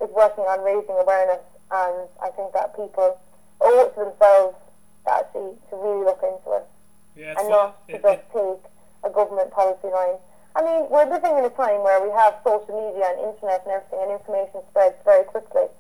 [0.02, 3.18] is working on raising awareness, and I think that people
[3.60, 4.56] owe it to themselves
[5.06, 6.66] to actually to really look into it,
[7.16, 8.62] yeah, and not to just take
[9.04, 10.20] a government policy line.
[10.58, 13.78] I mean, we're living in a time where we have social media and internet and
[13.78, 15.70] everything, and information spreads very quickly.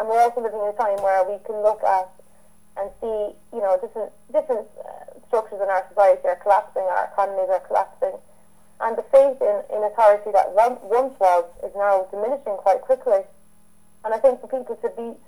[0.00, 2.08] And we're also living in a time where we can look at
[2.80, 7.52] and see, you know, different different uh, structures in our society are collapsing, our economies
[7.52, 8.16] are collapsing,
[8.80, 13.20] and the faith in, in authority that once was is now diminishing quite quickly.
[14.08, 15.20] And I think for people to be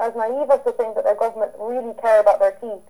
[0.00, 2.88] as naive as to think that their government really care about their teeth,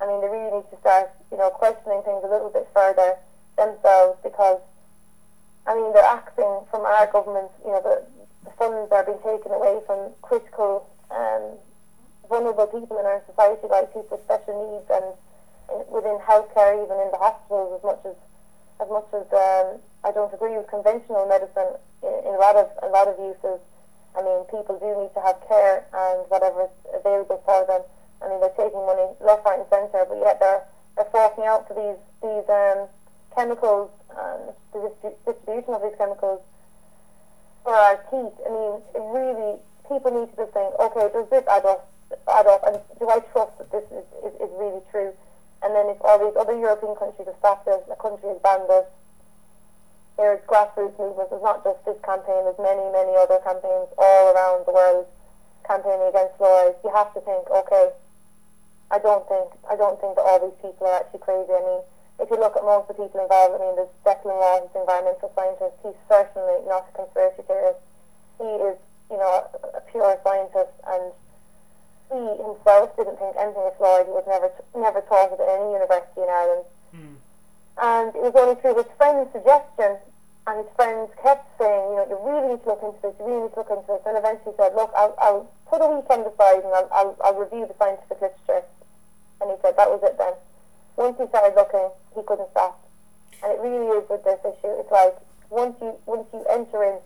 [0.00, 3.20] I mean, they really need to start, you know, questioning things a little bit further
[3.56, 4.60] themselves because,
[5.66, 8.02] I mean, they're acting from our government, you know, the,
[8.44, 11.58] the funds are being taken away from critical, um,
[12.28, 15.06] vulnerable people in our society, like people with special needs and
[15.72, 18.16] in, within healthcare, even in the hospitals, as much as
[18.78, 22.68] as much as um, I don't agree with conventional medicine in, in a lot of
[22.82, 23.58] a lot of uses.
[24.16, 27.82] I mean, people do need to have care and whatever is available for them.
[28.22, 30.64] I mean, they're taking money left, right, and centre, but yet they're
[30.96, 32.65] they're forking out for these these um,
[33.46, 34.90] chemicals and the
[35.24, 36.42] distribution of these chemicals
[37.62, 38.34] for our teeth.
[38.42, 38.82] I mean,
[39.14, 41.86] really, people need to just think, okay, does this add up,
[42.26, 45.14] add up and do I trust that this is, is, is really true?
[45.62, 48.70] And then if all these other European countries have stopped this, the country has banned
[48.70, 48.86] us,
[50.18, 51.30] there's grassroots movements.
[51.30, 52.42] It's not just this campaign.
[52.48, 55.06] There's many, many other campaigns all around the world
[55.68, 56.74] campaigning against fluoride.
[56.82, 57.90] You have to think, okay,
[58.90, 61.52] I don't think, I don't think that all these people are actually crazy.
[61.52, 61.82] I mean,
[62.18, 64.72] if you look at most of the people involved, I mean, there's Declan Waugh, he's
[64.72, 65.76] an environmental scientist.
[65.84, 67.84] He's certainly not a conspiracy theorist.
[68.40, 68.76] He is,
[69.12, 71.12] you know, a, a pure scientist, and
[72.08, 74.08] he himself didn't think anything of fluoride.
[74.08, 76.64] He was never never taught at any university in Ireland.
[76.96, 77.16] Mm.
[77.76, 80.00] And it was only through his friend's suggestion,
[80.48, 83.12] and his friends kept saying, you know, you really need to look into this.
[83.20, 84.04] You really need to look into this.
[84.08, 87.68] And eventually said, look, I'll, I'll put a weekend aside and I'll, I'll, I'll review
[87.68, 88.64] the scientific literature.
[89.42, 90.32] And he said that was it then
[90.96, 92.82] once he started looking, he couldn't stop.
[93.42, 94.72] And it really is with this issue.
[94.80, 95.16] It's like
[95.50, 96.98] once you once you enter in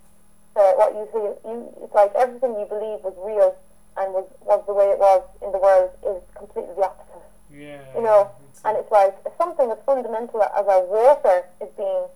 [0.56, 3.54] uh, what you feel, you it's like everything you believe was real
[3.98, 7.26] and was was the way it was in the world is completely the opposite.
[7.50, 7.82] Yeah.
[7.94, 8.30] You know,
[8.64, 12.06] and it's like if something as fundamental as our water is being,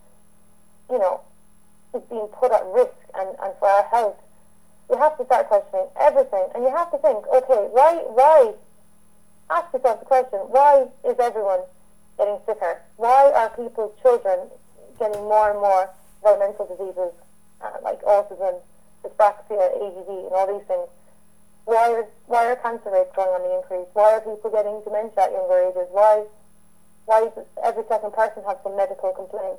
[0.90, 1.20] you know,
[1.94, 4.16] is being put at risk and, and for our health,
[4.90, 8.54] you have to start questioning everything, and you have to think, okay, why why
[9.50, 11.60] ask yourself the question, why is everyone
[12.18, 12.80] getting sicker?
[12.96, 14.48] Why are people's children
[14.98, 15.90] getting more and more
[16.22, 17.12] developmental diseases
[17.60, 18.60] uh, like autism,
[19.02, 20.88] dyspraxia, ADD, and all these things?
[21.64, 23.88] Why are, why are cancer rates going on the increase?
[23.94, 25.88] Why are people getting dementia at younger ages?
[25.90, 26.24] Why,
[27.06, 29.58] why does every second person have some medical complaint?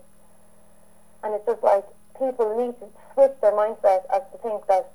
[1.23, 1.86] And it's just like
[2.17, 4.93] people need to switch their mindset as to think that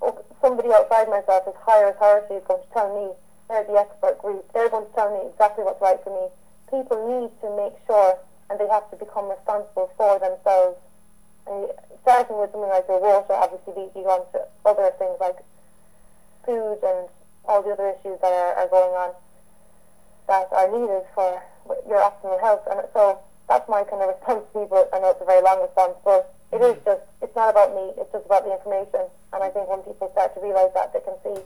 [0.00, 3.10] oh, somebody outside myself is higher authority is going to tell me
[3.48, 4.44] they're the expert group.
[4.52, 6.28] They're going to tell me exactly what's right for me.
[6.70, 8.18] People need to make sure,
[8.50, 10.78] and they have to become responsible for themselves.
[11.46, 11.68] And
[12.02, 15.36] starting with something like your water, obviously leads you on to other things like
[16.46, 17.08] food and
[17.44, 19.12] all the other issues that are, are going on
[20.26, 21.42] that are needed for
[21.88, 22.64] your optimal health.
[22.70, 24.88] And so that's my kind of response to people.
[24.92, 27.92] I know it's a very long response, but it is just, it's not about me,
[28.00, 29.04] it's just about the information.
[29.32, 31.44] And I think when people start to realise that, they can see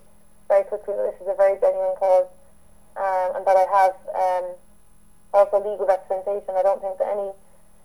[0.48, 2.26] very quickly that this is a very genuine cause
[2.96, 4.46] um, and that I have um,
[5.32, 6.56] also legal representation.
[6.56, 7.30] I don't think that any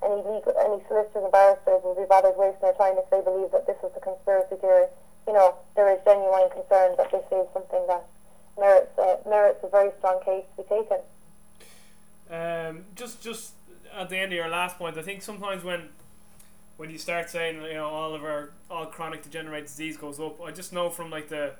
[0.03, 3.51] any legal, any solicitors and barristers will be bothered wasting their time if they believe
[3.51, 4.91] that this is a conspiracy theory.
[5.27, 8.03] You know, there is genuine concern that this is something that
[8.59, 10.99] merits uh, merits a very strong case to be taken.
[12.29, 13.53] Um, just just
[13.93, 15.89] at the end of your last point, I think sometimes when
[16.77, 20.41] when you start saying you know all of our all chronic degenerative disease goes up,
[20.41, 21.53] I just know from like the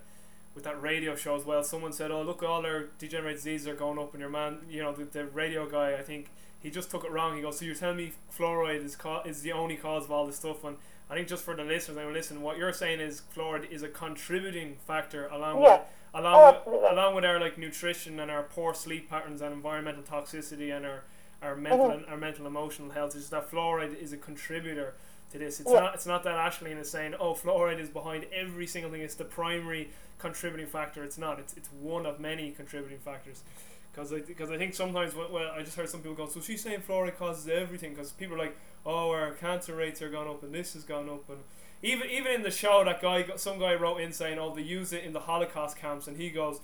[0.56, 1.64] with that radio show as well.
[1.64, 4.82] Someone said, "Oh, look, all our degenerative diseases are going up," and your man, you
[4.84, 6.30] know, the, the radio guy, I think
[6.60, 7.36] he just took it wrong.
[7.36, 10.26] He goes, "So you're telling me fluoride is co- is the only cause of all
[10.28, 10.78] this stuff?" And
[11.10, 12.42] I think just for the listeners, I mean, listen.
[12.42, 15.72] What you're saying is fluoride is a contributing factor along Yeah.
[15.78, 15.82] with
[16.16, 16.36] along
[16.66, 20.76] Oh, with, along with our like nutrition and our poor sleep patterns and environmental toxicity
[20.76, 21.04] and our
[21.42, 21.94] our mental Mhm.
[21.98, 23.16] and our mental emotional health.
[23.16, 24.94] Is that fluoride is a contributor
[25.34, 25.60] to this.
[25.60, 25.80] It's Yeah.
[25.82, 29.02] not it's not that Aisling is saying, oh, fluoride is behind every single thing.
[29.02, 31.04] It's the primary contributing factor.
[31.04, 31.40] It's not.
[31.40, 33.44] It's it's one of many contributing factors.
[33.92, 36.64] Because I, because I think sometimes when I just heard some people go, so she's
[36.64, 37.92] saying fluoride causes everything.
[37.92, 41.10] Because people are like, oh, our cancer rates are gone up and this has gone
[41.10, 41.40] up and
[41.84, 44.62] even even in the show that guy got- some guy wrote in saying, oh, they
[44.62, 46.60] use it in the Holocaust camps and he goes,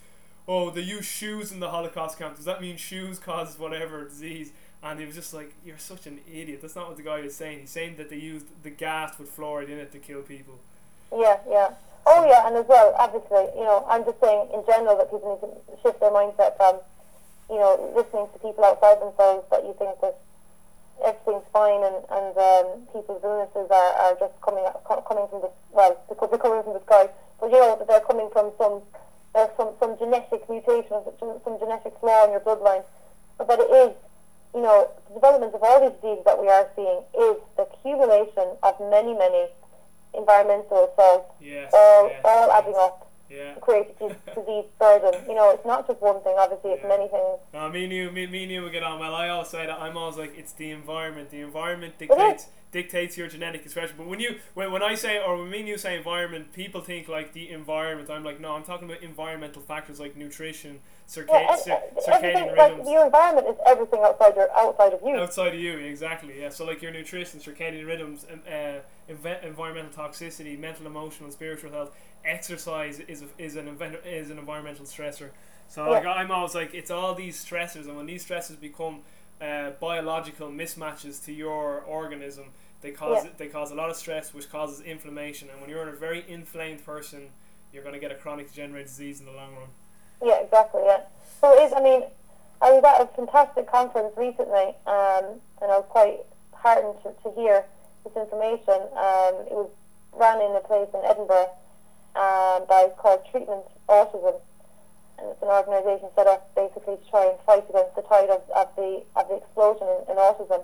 [0.47, 2.37] oh, they use shoes in the Holocaust camps.
[2.37, 4.51] Does that mean shoes cause whatever disease?
[4.81, 6.59] And he was just like, you're such an idiot.
[6.61, 7.59] That's not what the guy is saying.
[7.59, 10.59] He's saying that they used the gas with fluoride in it to kill people.
[11.11, 11.71] Yeah, yeah.
[12.05, 15.35] Oh, yeah, and as well, obviously, you know, I'm just saying in general that people
[15.35, 16.79] need to shift their mindset from,
[17.49, 20.17] you know, listening to people outside themselves that you think that
[21.03, 25.95] everything's fine and, and um, people's illnesses are, are just coming coming from the, well,
[26.07, 27.09] they're coming from the sky,
[27.39, 28.81] but you know that they're coming from some,
[29.35, 32.83] there's some, some genetic mutation, some, some genetic flaw in your bloodline.
[33.37, 33.91] But that it is,
[34.53, 38.57] you know, the development of all these diseases that we are seeing is the accumulation
[38.63, 39.47] of many, many
[40.13, 41.71] environmental assaults Yes.
[41.73, 42.57] all, yes, all yes.
[42.63, 43.53] adding up Yeah.
[43.53, 45.13] to create a disease burden.
[45.29, 46.89] You know, it's not just one thing, obviously, it's Yeah.
[46.89, 47.37] many things.
[47.53, 49.13] No, me and you, me, me and you will get on well.
[49.13, 51.29] I always say that I'm always like it's the environment.
[51.29, 53.95] The environment dictates dictates your genetic expression.
[53.97, 56.81] But when you when, when I say or when me and you say environment, people
[56.81, 58.09] think like the environment.
[58.09, 62.23] I'm like no, I'm talking about environmental factors like nutrition, circa- Yeah, and, cir- circadian
[62.23, 62.89] everything, like, rhythms.
[62.89, 65.15] your environment is everything outside your outside of you.
[65.15, 66.39] Outside of you, exactly.
[66.41, 66.49] Yeah.
[66.49, 68.79] So like your nutrition, circadian rhythms, uh,
[69.11, 71.91] env- environmental toxicity, mental, emotional, and spiritual health.
[72.25, 73.67] Exercise is a, is an
[74.05, 75.29] is an environmental stressor.
[75.69, 75.89] So Yeah.
[75.91, 78.99] like I'm always like it's all these stressors, and when these stressors become
[79.41, 82.45] uh, biological mismatches to your organism,
[82.81, 83.31] they cause Yeah.
[83.37, 85.49] they cause a lot of stress, which causes inflammation.
[85.49, 87.31] And when you're a very inflamed person,
[87.73, 89.69] you're going to get a chronic degenerative disease in the long run.
[90.23, 90.81] Yeah, exactly.
[90.85, 91.01] Yeah.
[91.39, 91.73] So it is.
[91.73, 92.03] I mean,
[92.61, 96.19] I was at a fantastic conference recently, um, and I was quite
[96.53, 97.65] heartened to, to hear
[98.03, 98.73] this information.
[98.95, 99.69] Um, it was
[100.11, 101.51] run in a place in Edinburgh
[102.15, 104.41] um, by called Treating Autism,
[105.23, 108.67] it's an organisation set up basically to try and fight against the tide of, of
[108.75, 110.63] the of the explosion in, in autism.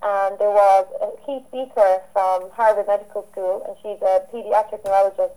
[0.00, 5.34] And there was a key speaker from Harvard Medical School, and she's a paediatric neurologist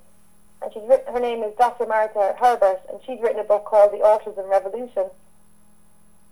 [0.61, 1.87] and she's written, her name is Dr.
[1.87, 5.09] Martha Herbert, and she's written a book called The Autism Revolution.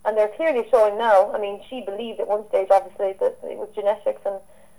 [0.06, 3.58] And they're clearly showing now, I mean, she believed at one stage, obviously, that it
[3.58, 4.36] was genetics and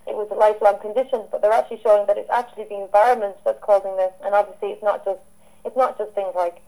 [0.06, 3.60] it was a lifelong condition, but they're actually showing that it's actually the environment that's
[3.60, 4.12] causing this.
[4.24, 5.20] And obviously, it's not just
[5.64, 6.62] it's not just things like,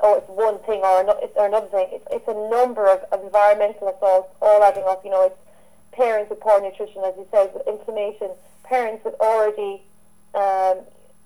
[0.00, 1.88] oh, it's one thing or, it's, or another thing.
[1.92, 5.04] It's, it's a number of, of environmental assaults all adding up.
[5.04, 5.38] You know, it's
[5.92, 8.30] parents with poor nutrition, as you said, with inflammation,
[8.64, 9.82] parents with already
[10.34, 10.80] um,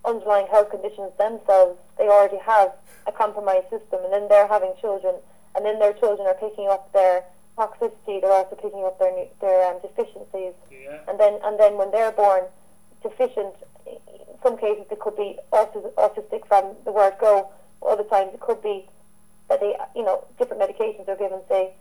[0.05, 2.73] underlying health conditions themselves, they already have
[3.07, 5.15] a compromised system, and then they're having children,
[5.57, 7.25] and then their children are picking up their
[7.59, 8.21] toxicity.
[8.21, 11.01] They're also picking up their their um, deficiencies, Yeah.
[11.09, 12.45] and then and then when they're born
[13.03, 13.55] deficient,
[13.87, 13.97] in
[14.43, 17.51] some cases it could be autis- autistic from the word go.
[17.87, 18.87] Other times it could be
[19.49, 21.73] that they, you know, different medications are given, say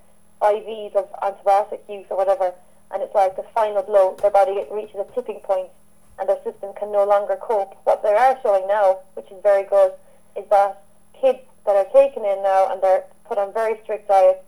[0.41, 2.53] IVs of antibiotic use or whatever,
[2.91, 4.15] and it's like the final blow.
[4.21, 5.69] Their body reaches a tipping point,
[6.17, 7.75] and their system can no longer cope.
[7.83, 9.93] What they are showing now, which is very good,
[10.35, 10.83] is that
[11.19, 14.39] kids that are taken in now and they're put on very strict diets,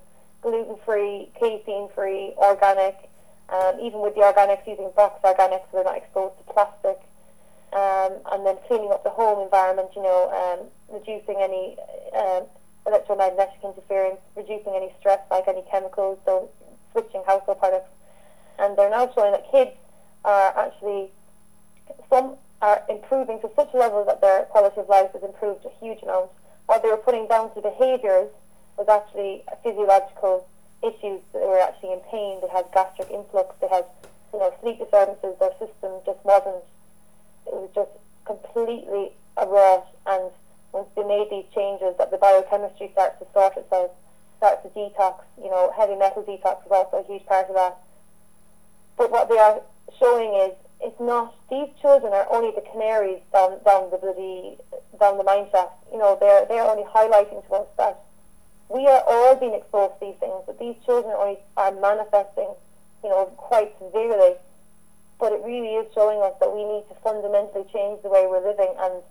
[0.41, 2.97] gluten-free, casein-free, organic,
[3.49, 6.99] um, even with the organics using box organics, so they're not exposed to plastic,
[7.73, 11.77] um, and then cleaning up the home environment, you know, um, reducing any
[12.15, 12.43] um,
[12.85, 16.49] electromagnetic interference, reducing any stress like any chemicals, so
[16.91, 17.89] switching household products.
[18.59, 19.71] And they're now showing that kids
[20.25, 21.11] are actually
[22.09, 25.71] some are improving to such a level that their quality of life has improved a
[25.83, 26.29] huge amount.
[26.67, 28.29] What they were putting down to behaviours
[28.77, 30.47] was actually physiological
[30.83, 31.21] issues.
[31.33, 32.39] They were actually in pain.
[32.41, 33.55] They had gastric influx.
[33.61, 33.85] They had,
[34.33, 35.33] you know, sleep disturbances.
[35.39, 36.63] Their system just wasn't.
[37.51, 37.91] It was just
[38.25, 39.87] completely a rot.
[40.07, 40.31] And
[40.71, 43.91] once they made these changes, that the biochemistry starts to sort itself,
[44.37, 45.23] starts to detox.
[45.37, 47.77] You know, heavy metal detox is also a huge part of that.
[48.97, 49.61] But what they are
[49.99, 54.57] showing is it's not these children are only the canaries down down the bloody
[54.99, 55.73] down the mine shaft.
[55.91, 58.03] You know, they're they're only highlighting to us that
[58.69, 62.53] we are all being exposed to these things, but these children only are manifesting,
[63.03, 64.35] you know, quite severely.
[65.21, 68.41] But it really is showing us that we need to fundamentally change the way we're
[68.41, 69.05] living and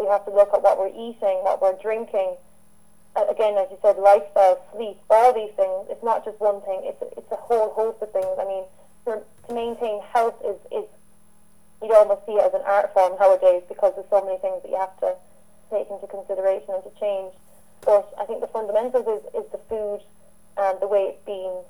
[0.00, 2.40] we have to look at what we're eating, what we're drinking.
[3.14, 5.92] And again, as you said, lifestyle, sleep, all these things.
[5.92, 6.80] It's not just one thing.
[6.88, 8.32] It's a, it's a whole host of things.
[8.40, 8.64] I mean,
[9.04, 10.88] for, to maintain health is, is
[11.84, 14.72] you'd almost see it as an art form nowadays because there's so many things that
[14.72, 15.12] you have to
[15.68, 17.36] take into consideration and to change.
[17.84, 20.00] But I think the fundamentals is, is the food
[20.56, 21.60] and the way it's being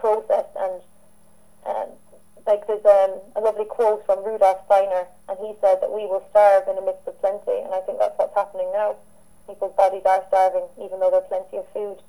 [0.00, 0.80] processed and
[1.68, 1.88] um,
[2.46, 6.24] like there's um, a lovely quote from Rudolf Steiner and he said that we will
[6.30, 8.96] starve in the midst of plenty and I think that's what's happening now.
[9.48, 12.00] People's bodies are starving even though there's plenty of food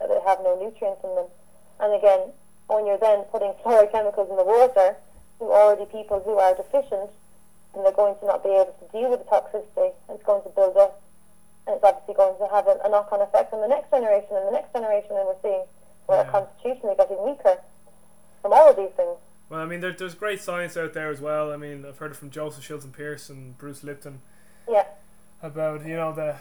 [0.00, 1.30] that they have no nutrients in them.
[1.80, 2.32] And again,
[2.66, 4.96] when you're then putting fluoride chemicals in the water,
[5.38, 7.10] who already people who are deficient,
[7.74, 10.42] and they're going to not be able to deal with the toxicity, and it's going
[10.42, 11.02] to build up,
[11.66, 14.46] and it's obviously going to have a, a knock-on effect on the next generation and
[14.48, 15.64] the next generation, and we're seeing
[16.06, 16.30] we're yeah.
[16.30, 17.58] constitutionally getting weaker
[18.42, 19.16] from all of these things.
[19.54, 21.52] Well, I mean, there, there's great science out there as well.
[21.52, 24.20] I mean, I've heard it from Joseph Chilton Pearce and Bruce Lipton.
[24.68, 24.82] Yeah.
[25.44, 26.34] About you know the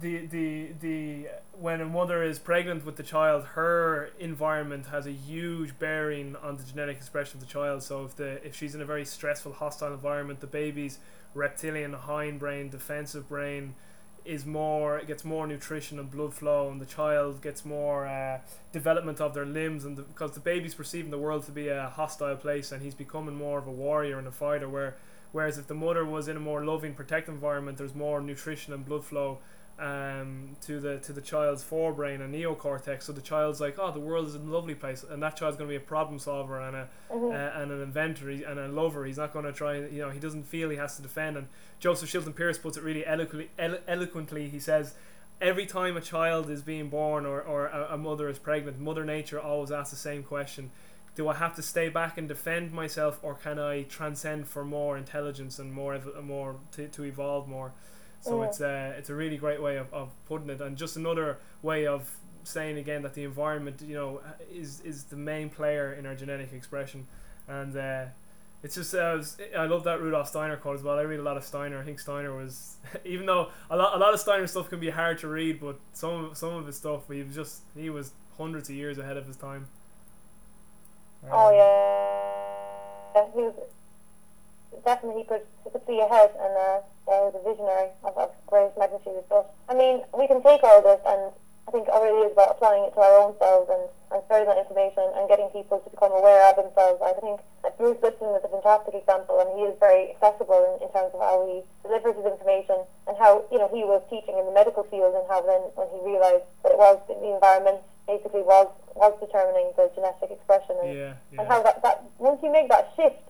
[0.00, 1.26] the the the
[1.58, 6.56] when a mother is pregnant with the child, her environment has a huge bearing on
[6.56, 7.82] the genetic expression of the child.
[7.82, 11.00] So if the if she's in a very stressful, hostile environment, the baby's
[11.34, 13.74] reptilian hindbrain, defensive brain,
[14.24, 18.40] is more it gets more nutrition and blood flow, and the child gets more uh,
[18.72, 21.88] development of their limbs, and the, because the baby's perceiving the world to be a
[21.88, 24.68] hostile place, and he's becoming more of a warrior and a fighter.
[24.68, 24.96] Where
[25.32, 28.84] whereas if the mother was in a more loving, protective environment, there's more nutrition and
[28.84, 29.38] blood flow
[29.82, 33.02] um, to the to the child's forebrain and neocortex.
[33.02, 35.68] So the child's like, oh, the world is a lovely place, and that child's going
[35.68, 37.26] to be a problem solver and a mm-hmm.
[37.26, 39.04] uh, and an inventor and a lover.
[39.04, 39.78] He's not going to try.
[39.78, 41.36] You know, he doesn't feel he has to defend.
[41.36, 41.48] And
[41.80, 43.50] Joseph Chilton Pearce puts it really eloquently.
[43.58, 44.94] Elo- eloquently, he says.
[45.40, 49.04] Every time a child is being born or, or a, a mother is pregnant, Mother
[49.04, 50.70] Nature always asks the same question
[51.14, 54.96] do I have to stay back and defend myself, or can I transcend for more
[54.96, 57.72] intelligence and more, more to, to evolve more?
[58.22, 61.38] So it's a it's a really great way of, of putting it, and just another
[61.60, 62.08] way of
[62.44, 64.20] saying again that the environment, you know,
[64.50, 67.08] is is the main player in our genetic expression,
[67.48, 68.04] and uh,
[68.62, 69.20] it's just uh,
[69.58, 70.96] I love that Rudolf Steiner quote as well.
[70.98, 71.80] I read a lot of Steiner.
[71.80, 74.90] I think Steiner was even though a lot a lot of Steiner stuff can be
[74.90, 78.12] hard to read, but some of, some of his stuff he was just he was
[78.38, 79.66] hundreds of years ahead of his time.
[81.30, 83.54] oh yeah, was
[84.84, 86.56] definitely he could he could see ahead and.
[86.56, 89.26] Uh, uh, was a visionary of, of great magnitude.
[89.28, 91.34] But I mean, we can take all this, and
[91.66, 94.46] I think it really is about applying it to our own selves and, and spreading
[94.50, 97.02] that information and getting people to become aware of themselves.
[97.02, 97.42] I think
[97.78, 101.20] Bruce Lipton is a fantastic example, and he is very accessible in, in terms of
[101.22, 104.86] how he delivers his information and how you know he was teaching in the medical
[104.86, 109.14] field, and how then when he realised that it was the environment basically was was
[109.18, 111.42] determining the genetic expression, and, yeah, yeah.
[111.42, 113.22] and how that, that once you make that shift,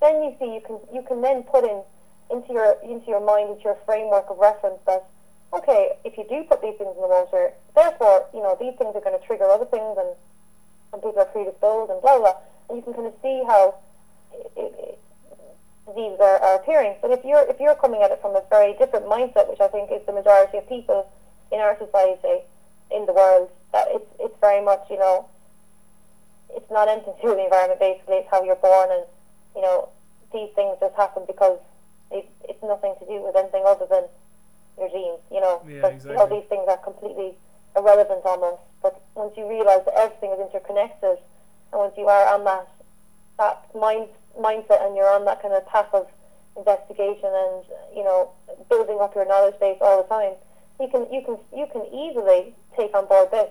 [0.00, 1.82] then you see you can you can then put in
[2.30, 5.06] into your into your mind, into your framework of reference that
[5.52, 8.94] okay, if you do put these things in the water, therefore, you know, these things
[8.94, 10.14] are going to trigger other things and,
[10.92, 12.34] and people are predisposed and blah, blah,
[12.68, 13.74] And you can kind of see how
[14.56, 14.98] it,
[15.86, 16.94] diseases are, are appearing.
[17.02, 19.68] But if you're, if you're coming at it from a very different mindset, which I
[19.68, 21.10] think is the majority of people
[21.50, 22.46] in our society,
[22.94, 25.26] in the world, that it's, it's very much, you know,
[26.54, 28.22] it's not anything to do with the environment, basically.
[28.22, 29.04] It's how you're born and,
[29.54, 29.88] you know,
[30.32, 31.58] these things just happen because
[32.10, 34.04] it, it's nothing to do with anything other than
[34.78, 35.62] your genes, you know.
[35.66, 36.16] Yeah, but, exactly.
[36.16, 37.34] All these things are completely
[37.76, 38.62] irrelevant almost.
[38.82, 41.18] But once you realise that everything is interconnected,
[41.72, 42.68] and once you are on that
[43.38, 46.06] that mind mindset and you're on that kind of path of
[46.56, 48.30] investigation and you know
[48.68, 50.34] building up your knowledge base all the time,
[50.80, 53.50] you can you can you can easily take on board this.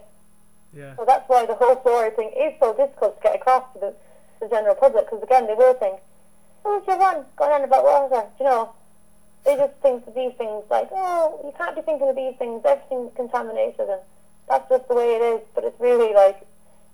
[0.74, 0.96] Yeah.
[0.96, 3.94] So that's why the whole story thing is so difficult to get across to the,
[4.40, 6.00] the general public because again they will think
[6.66, 8.28] oh, your one going on about water?
[8.38, 8.74] Do you know?
[9.46, 12.62] They just think of these things like, oh, you can't be thinking of these things.
[12.66, 14.02] Everything's contaminated, and
[14.50, 15.42] that's just the way it is.
[15.56, 16.46] But it's really like,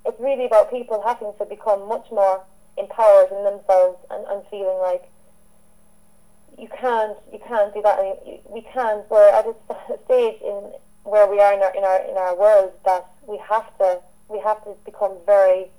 [0.05, 2.43] it's really about people having to become much more
[2.77, 5.09] empowered in themselves and, and feeling like
[6.57, 7.99] you can't you can't do that.
[8.49, 9.09] We can't.
[9.09, 10.73] We're at a stage in
[11.03, 14.39] where we are in our in our in our world that we have to we
[14.39, 15.71] have to become very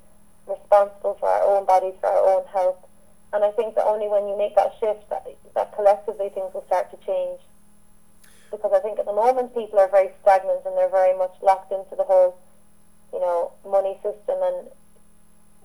[0.47, 2.79] responsible for our own bodies, for our own health.
[3.33, 6.65] And I think that only when you make that shift, that, that collectively things will
[6.67, 7.41] start to change.
[8.51, 11.73] Because I think at the moment people are very stagnant and they're very much locked
[11.73, 12.39] into the whole,
[13.13, 14.39] you know, money system.
[14.41, 14.69] And,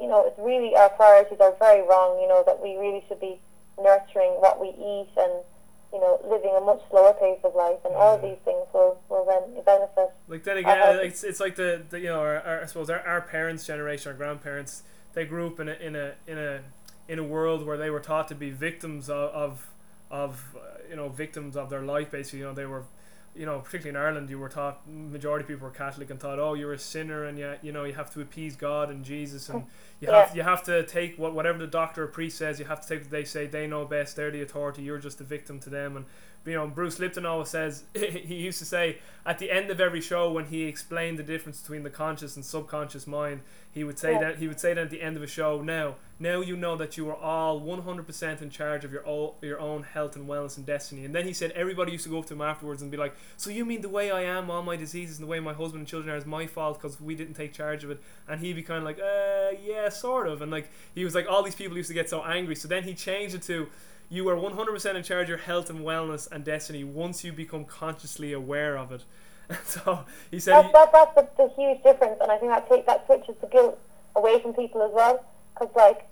[0.01, 3.21] you know, it's really, our priorities are very wrong, you know, that we really should
[3.21, 3.39] be
[3.79, 5.45] nurturing what we eat and
[5.93, 8.97] you know, living a much slower pace of life, and all of these things will,
[9.09, 10.11] will then benefit.
[10.27, 13.01] Like then again, it's, it's like the, the you know, our, our, I suppose our,
[13.01, 14.83] our parents' generation, our grandparents,
[15.13, 16.61] they grew up in a in a in a
[17.07, 19.67] in a world where they were taught to be victims of of,
[20.09, 22.11] of uh, you know victims of their life.
[22.11, 22.85] Basically, you know, they were
[23.35, 26.37] you know, particularly in Ireland, you were taught majority of people were Catholic and thought,
[26.37, 29.47] oh, you're a sinner, and you you know you have to appease God and Jesus,
[29.49, 29.65] and
[29.99, 30.25] you yeah.
[30.25, 32.87] have you have to take what whatever the doctor or priest says, you have to
[32.87, 33.47] take what they say.
[33.47, 34.15] They know best.
[34.15, 34.83] They're the authority.
[34.83, 36.05] You're just a victim to them, and
[36.45, 40.01] you know, Bruce Lipton always says he used to say at the end of every
[40.01, 44.13] show when he explained the difference between the conscious and subconscious mind, he would say
[44.13, 44.19] yeah.
[44.19, 45.61] that he would say that at the end of a show.
[45.61, 49.59] Now, now you know that you are all 100% in charge of your own your
[49.59, 51.05] own health and wellness and destiny.
[51.05, 53.15] And then he said everybody used to go up to him afterwards and be like,
[53.37, 55.81] "So you mean the way I am, all my diseases, and the way my husband
[55.81, 58.55] and children are is my fault because we didn't take charge of it?" And he'd
[58.55, 61.55] be kind of like, "Uh, yeah, sort of." And like he was like, all these
[61.55, 62.55] people used to get so angry.
[62.55, 63.67] So then he changed it to
[64.11, 67.63] you are 100% in charge of your health and wellness and destiny once you become
[67.63, 69.05] consciously aware of it.
[69.65, 70.65] so he said.
[70.65, 73.47] That's, that, that's the, the, huge difference, and I think that take, that switches the
[73.47, 73.79] guilt
[74.17, 75.25] away from people as well.
[75.53, 76.07] Because like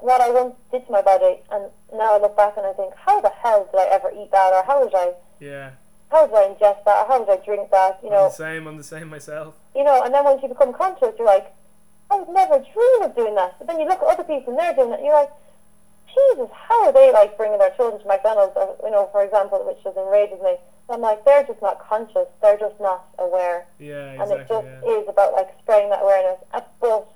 [0.00, 2.94] what I once did to my body, and now I look back and I think,
[2.94, 5.12] how the hell did I ever eat that, or how did I?
[5.40, 5.70] Yeah.
[6.12, 7.02] How did I ingest that?
[7.02, 7.98] Or how did I drink that?
[8.02, 8.26] You know.
[8.26, 8.66] I'm the same.
[8.68, 9.56] I'm the same myself.
[9.74, 11.52] You know, and then once you become conscious, you're like,
[12.10, 13.58] I would never dream of doing that.
[13.58, 15.30] But then you look at other people and they're doing it, and you're like
[16.14, 19.64] Jesus, how are they like bringing their children to McDonald's, or, you know, for example,
[19.66, 20.56] which just enrages me.
[20.90, 22.26] I'm like, they're just not conscious.
[22.42, 23.66] They're just not aware.
[23.78, 24.32] Yeah, exactly.
[24.32, 24.90] And it just yeah.
[24.90, 26.40] is about like spreading that awareness.
[26.80, 27.08] But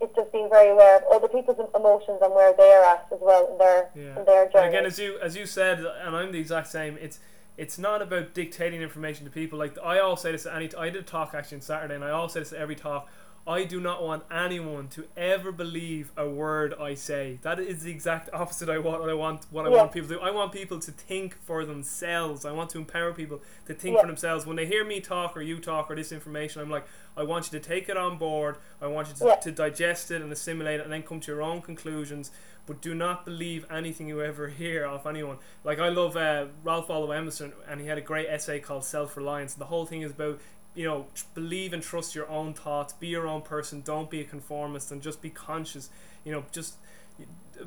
[0.00, 3.48] it's just being very aware of other people's emotions and where they're at as well
[3.52, 4.18] in their yeah.
[4.18, 4.66] in their journey.
[4.66, 6.98] And again, as you as you said, and I'm the exact same.
[7.00, 7.20] It's
[7.56, 9.58] it's not about dictating information to people.
[9.58, 10.74] Like I always say this at any.
[10.74, 13.08] I did a talk actually on Saturday, and I always say this at every talk.
[13.44, 17.40] I do not want anyone to ever believe a word I say.
[17.42, 19.00] That is the exact opposite I want.
[19.00, 19.46] What I want.
[19.50, 19.76] What I yeah.
[19.78, 20.20] want people to do.
[20.20, 22.44] I want people to think for themselves.
[22.44, 24.02] I want to empower people to think yeah.
[24.02, 24.46] for themselves.
[24.46, 26.86] When they hear me talk or you talk or this information, I'm like,
[27.16, 28.58] I want you to take it on board.
[28.80, 29.34] I want you to, yeah.
[29.36, 32.30] to digest it and assimilate it, and then come to your own conclusions.
[32.64, 35.38] But do not believe anything you ever hear off anyone.
[35.64, 39.16] Like I love uh, Ralph Waldo Emerson, and he had a great essay called Self
[39.16, 39.54] Reliance.
[39.54, 40.40] The whole thing is about
[40.74, 44.24] you know, believe and trust your own thoughts, be your own person, don't be a
[44.24, 45.90] conformist, and just be conscious.
[46.24, 46.76] You know, just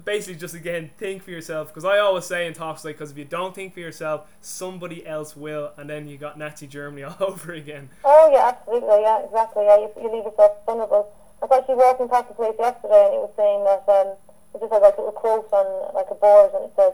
[0.04, 1.68] basically just again think for yourself.
[1.68, 5.06] Because I always say in talks like, because if you don't think for yourself, somebody
[5.06, 7.90] else will, and then you got Nazi Germany all over again.
[8.04, 9.66] Oh yeah, absolutely, yeah, exactly.
[9.66, 11.12] Yeah, you, you leave yourself vulnerable.
[11.42, 14.18] I was actually walking past the place yesterday, and it was saying that um,
[14.56, 16.94] it just had like a little quote on like a board, and it says,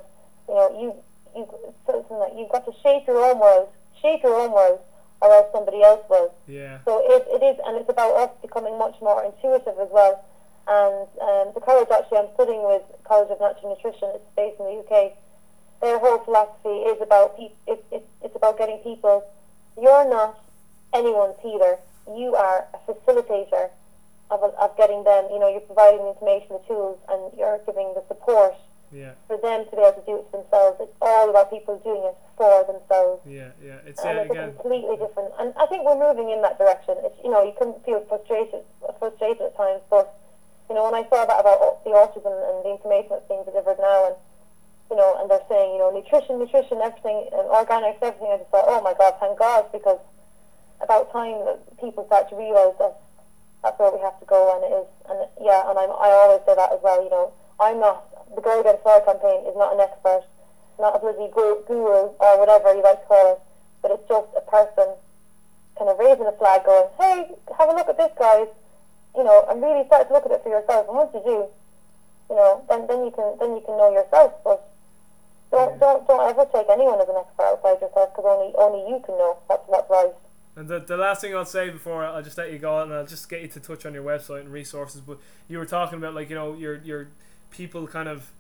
[0.50, 0.88] you know, you
[1.36, 1.48] you
[1.88, 3.70] something like you've got to shape your own world,
[4.02, 4.80] shape your own world
[5.22, 6.34] or else somebody else will.
[6.48, 6.80] Yeah.
[6.86, 10.26] So it, it is, and it's about us becoming much more intuitive as well.
[10.68, 14.10] And um, the college actually I'm studying with College of Natural Nutrition.
[14.16, 15.14] It's based in the UK.
[15.82, 19.26] Their whole philosophy is about pe- it, it, it's about getting people.
[19.80, 20.38] You're not
[20.94, 21.78] anyone's healer.
[22.08, 23.70] You are a facilitator
[24.30, 25.28] of, of getting them.
[25.32, 28.54] You know, you're providing the information, the tools, and you're giving the support
[28.92, 29.14] yeah.
[29.28, 30.78] for them to be able to do it themselves.
[30.80, 33.24] It's all about people doing it for themselves.
[33.26, 33.80] Yeah, yeah.
[33.88, 35.32] It's, and uh, it's again, completely different.
[35.40, 36.96] And I think we're moving in that direction.
[37.04, 38.64] It's, you know, you can feel frustrated,
[39.00, 40.18] frustrated at times, but
[40.72, 43.76] you know, when I saw that about the autism and the information that's being delivered
[43.76, 44.16] now, and
[44.88, 48.52] you know, and they're saying, you know, nutrition, nutrition, everything, and organics, everything, I just
[48.56, 50.00] thought, oh my God, thank God, because
[50.80, 53.04] about time that people start to realise that
[53.64, 56.40] that's where we have to go, and it is, and yeah, and I'm, I always
[56.48, 57.04] say that as well.
[57.04, 60.26] You know, I'm not the Girl Against Fluoride campaign is not an expert,
[60.80, 63.40] not a bloody guru or whatever you like to call it,
[63.82, 64.98] but it's just a person
[65.78, 68.48] kind of raising a flag going, hey, have a look at this, guys,
[69.16, 70.88] you know, and really start to look at it for yourself.
[70.88, 71.38] And once you do,
[72.30, 74.34] you know, then, then you can then you can know yourself.
[74.44, 74.72] But
[75.52, 79.04] don't don't don't ever take anyone as an expert outside yourself because only only you
[79.04, 80.16] can know what's what's right.
[80.56, 83.06] And the, the last thing I'll say before I'll just let you go and I'll
[83.06, 85.02] just get you to touch on your website and resources.
[85.02, 87.08] But you were talking about like you know your your
[87.52, 88.32] people kind of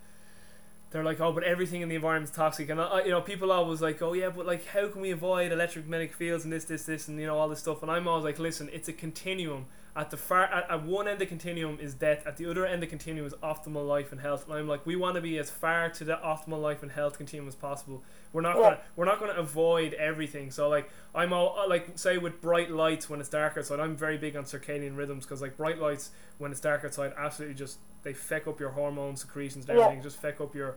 [0.92, 3.52] they're like, oh, but everything in the environment is toxic, and I, you know, people
[3.52, 6.84] always like, oh yeah, but like, how can we avoid electromagnetic fields and this, this,
[6.84, 7.82] this, and you know, all this stuff?
[7.82, 11.14] And I'm always like, listen, it's a continuum, at the far at, at one end
[11.16, 14.12] of the continuum is death at the other end of the continuum is optimal life
[14.14, 14.46] and health.
[14.48, 17.18] And i'm like we want to be as far to the optimal life and health
[17.18, 18.02] continuum as possible.
[18.32, 18.62] We're not Yeah.
[18.62, 20.50] gonna we're not gonna avoid everything.
[20.52, 23.98] So like i'm all uh, like say with bright lights when it's dark outside i'm
[23.98, 27.78] very big on circadian rhythms because like bright lights when it's dark outside absolutely just
[28.04, 29.84] they feck up your hormone secretions and Yeah.
[29.86, 30.76] everything just feck up your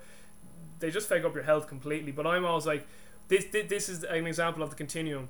[0.81, 2.11] they just feck up your health completely.
[2.11, 2.85] But i'm always like
[3.29, 5.29] this this, this is an example of the continuum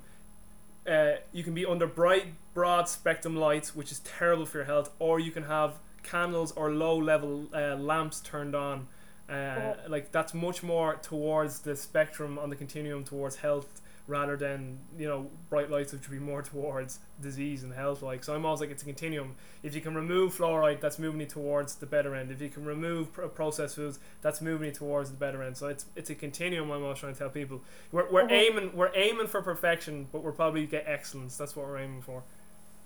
[0.89, 4.91] uh, you can be under bright, broad spectrum lights, which is terrible for your health,
[4.99, 8.87] or you can have candles or low level uh, lamps turned on.
[9.27, 14.77] Uh, like that's much more towards the spectrum on the continuum towards health rather than
[14.97, 18.23] you know bright lights which would be more towards disease and health like.
[18.23, 19.35] So i'm always like it's a continuum.
[19.63, 22.29] If you can remove fluoride that's moving you towards the better end.
[22.31, 25.57] If you can remove pr- processed foods that's moving you towards the better end.
[25.57, 27.61] So it's it's a continuum i'm always trying to tell people.
[27.91, 28.31] We're, we're Mhm.
[28.31, 31.35] aiming we're aiming for perfection but we're probably get excellence.
[31.37, 32.23] That's what we're aiming for.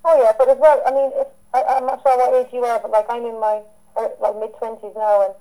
[0.06, 2.64] Oh yeah, but as well, I mean, if, I, I'm not sure what age you
[2.64, 3.62] are, but like I'm in my
[3.96, 5.34] or, like mid twenties now, and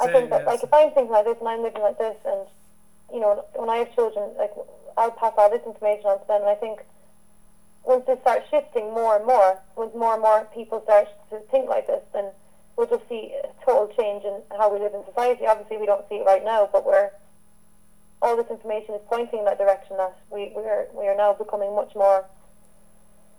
[0.00, 2.16] I think that yeah, like if I'm thinking like this and I'm living like this,
[2.26, 2.48] and
[3.14, 4.50] you know, when I have children, like
[4.96, 6.80] I'll pass all this information on to them, and I think
[7.84, 11.68] once this starts shifting more and more, once more and more people start to think
[11.68, 12.30] like this, then
[12.76, 15.46] we'll just see a total change in how we live in society.
[15.46, 17.10] Obviously, we don't see it right now, but we're
[18.22, 21.32] all this information is pointing in that direction that we we are we are now
[21.32, 22.24] becoming much more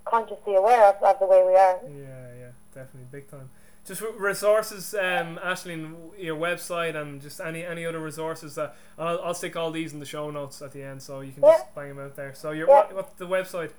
[0.05, 1.79] consciously aware of, of the way we are.
[1.83, 3.49] Yeah, yeah, definitely, big time.
[3.87, 9.33] Just resources, um, Aisling, your website and just any any other resources that I'll, I'll
[9.33, 11.51] stick all these in the show notes at the end, so you can Yeah.
[11.53, 12.33] just bang them out there.
[12.33, 12.73] So your Yeah.
[12.75, 13.71] what, what's the website?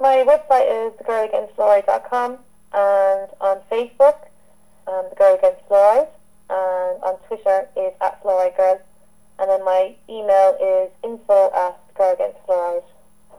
[0.00, 2.38] My website is thegirlagainstfluoride.com
[2.72, 4.16] and on Facebook,
[4.86, 6.08] um, the Girl Against Fluoride,
[6.48, 8.80] and on Twitter is at Fluoride Girl,
[9.38, 11.78] and then my email is info at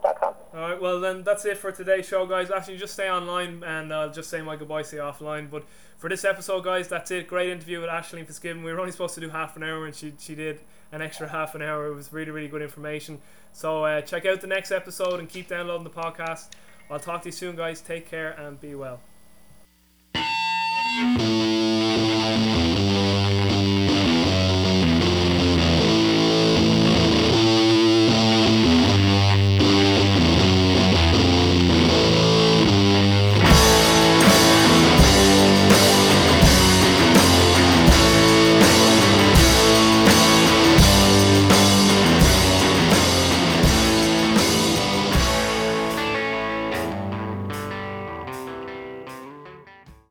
[0.04, 2.52] All right, well then that's it for today's show, guys.
[2.52, 5.50] Actually, just stay online and I'll just say my goodbye, say offline.
[5.50, 5.64] But
[5.98, 7.28] for this episode, guys, that's it.
[7.28, 8.64] Great interview with Aisling Fitzgibbon.
[8.64, 10.60] We were only supposed to do half an hour, and she she did
[10.92, 11.88] an extra half an hour.
[11.88, 13.20] It was really really good information.
[13.52, 16.50] So uh, check out the next episode and keep downloading the podcast.
[16.92, 17.82] I'll talk to you soon, guys.
[17.82, 19.00] Take care and be well.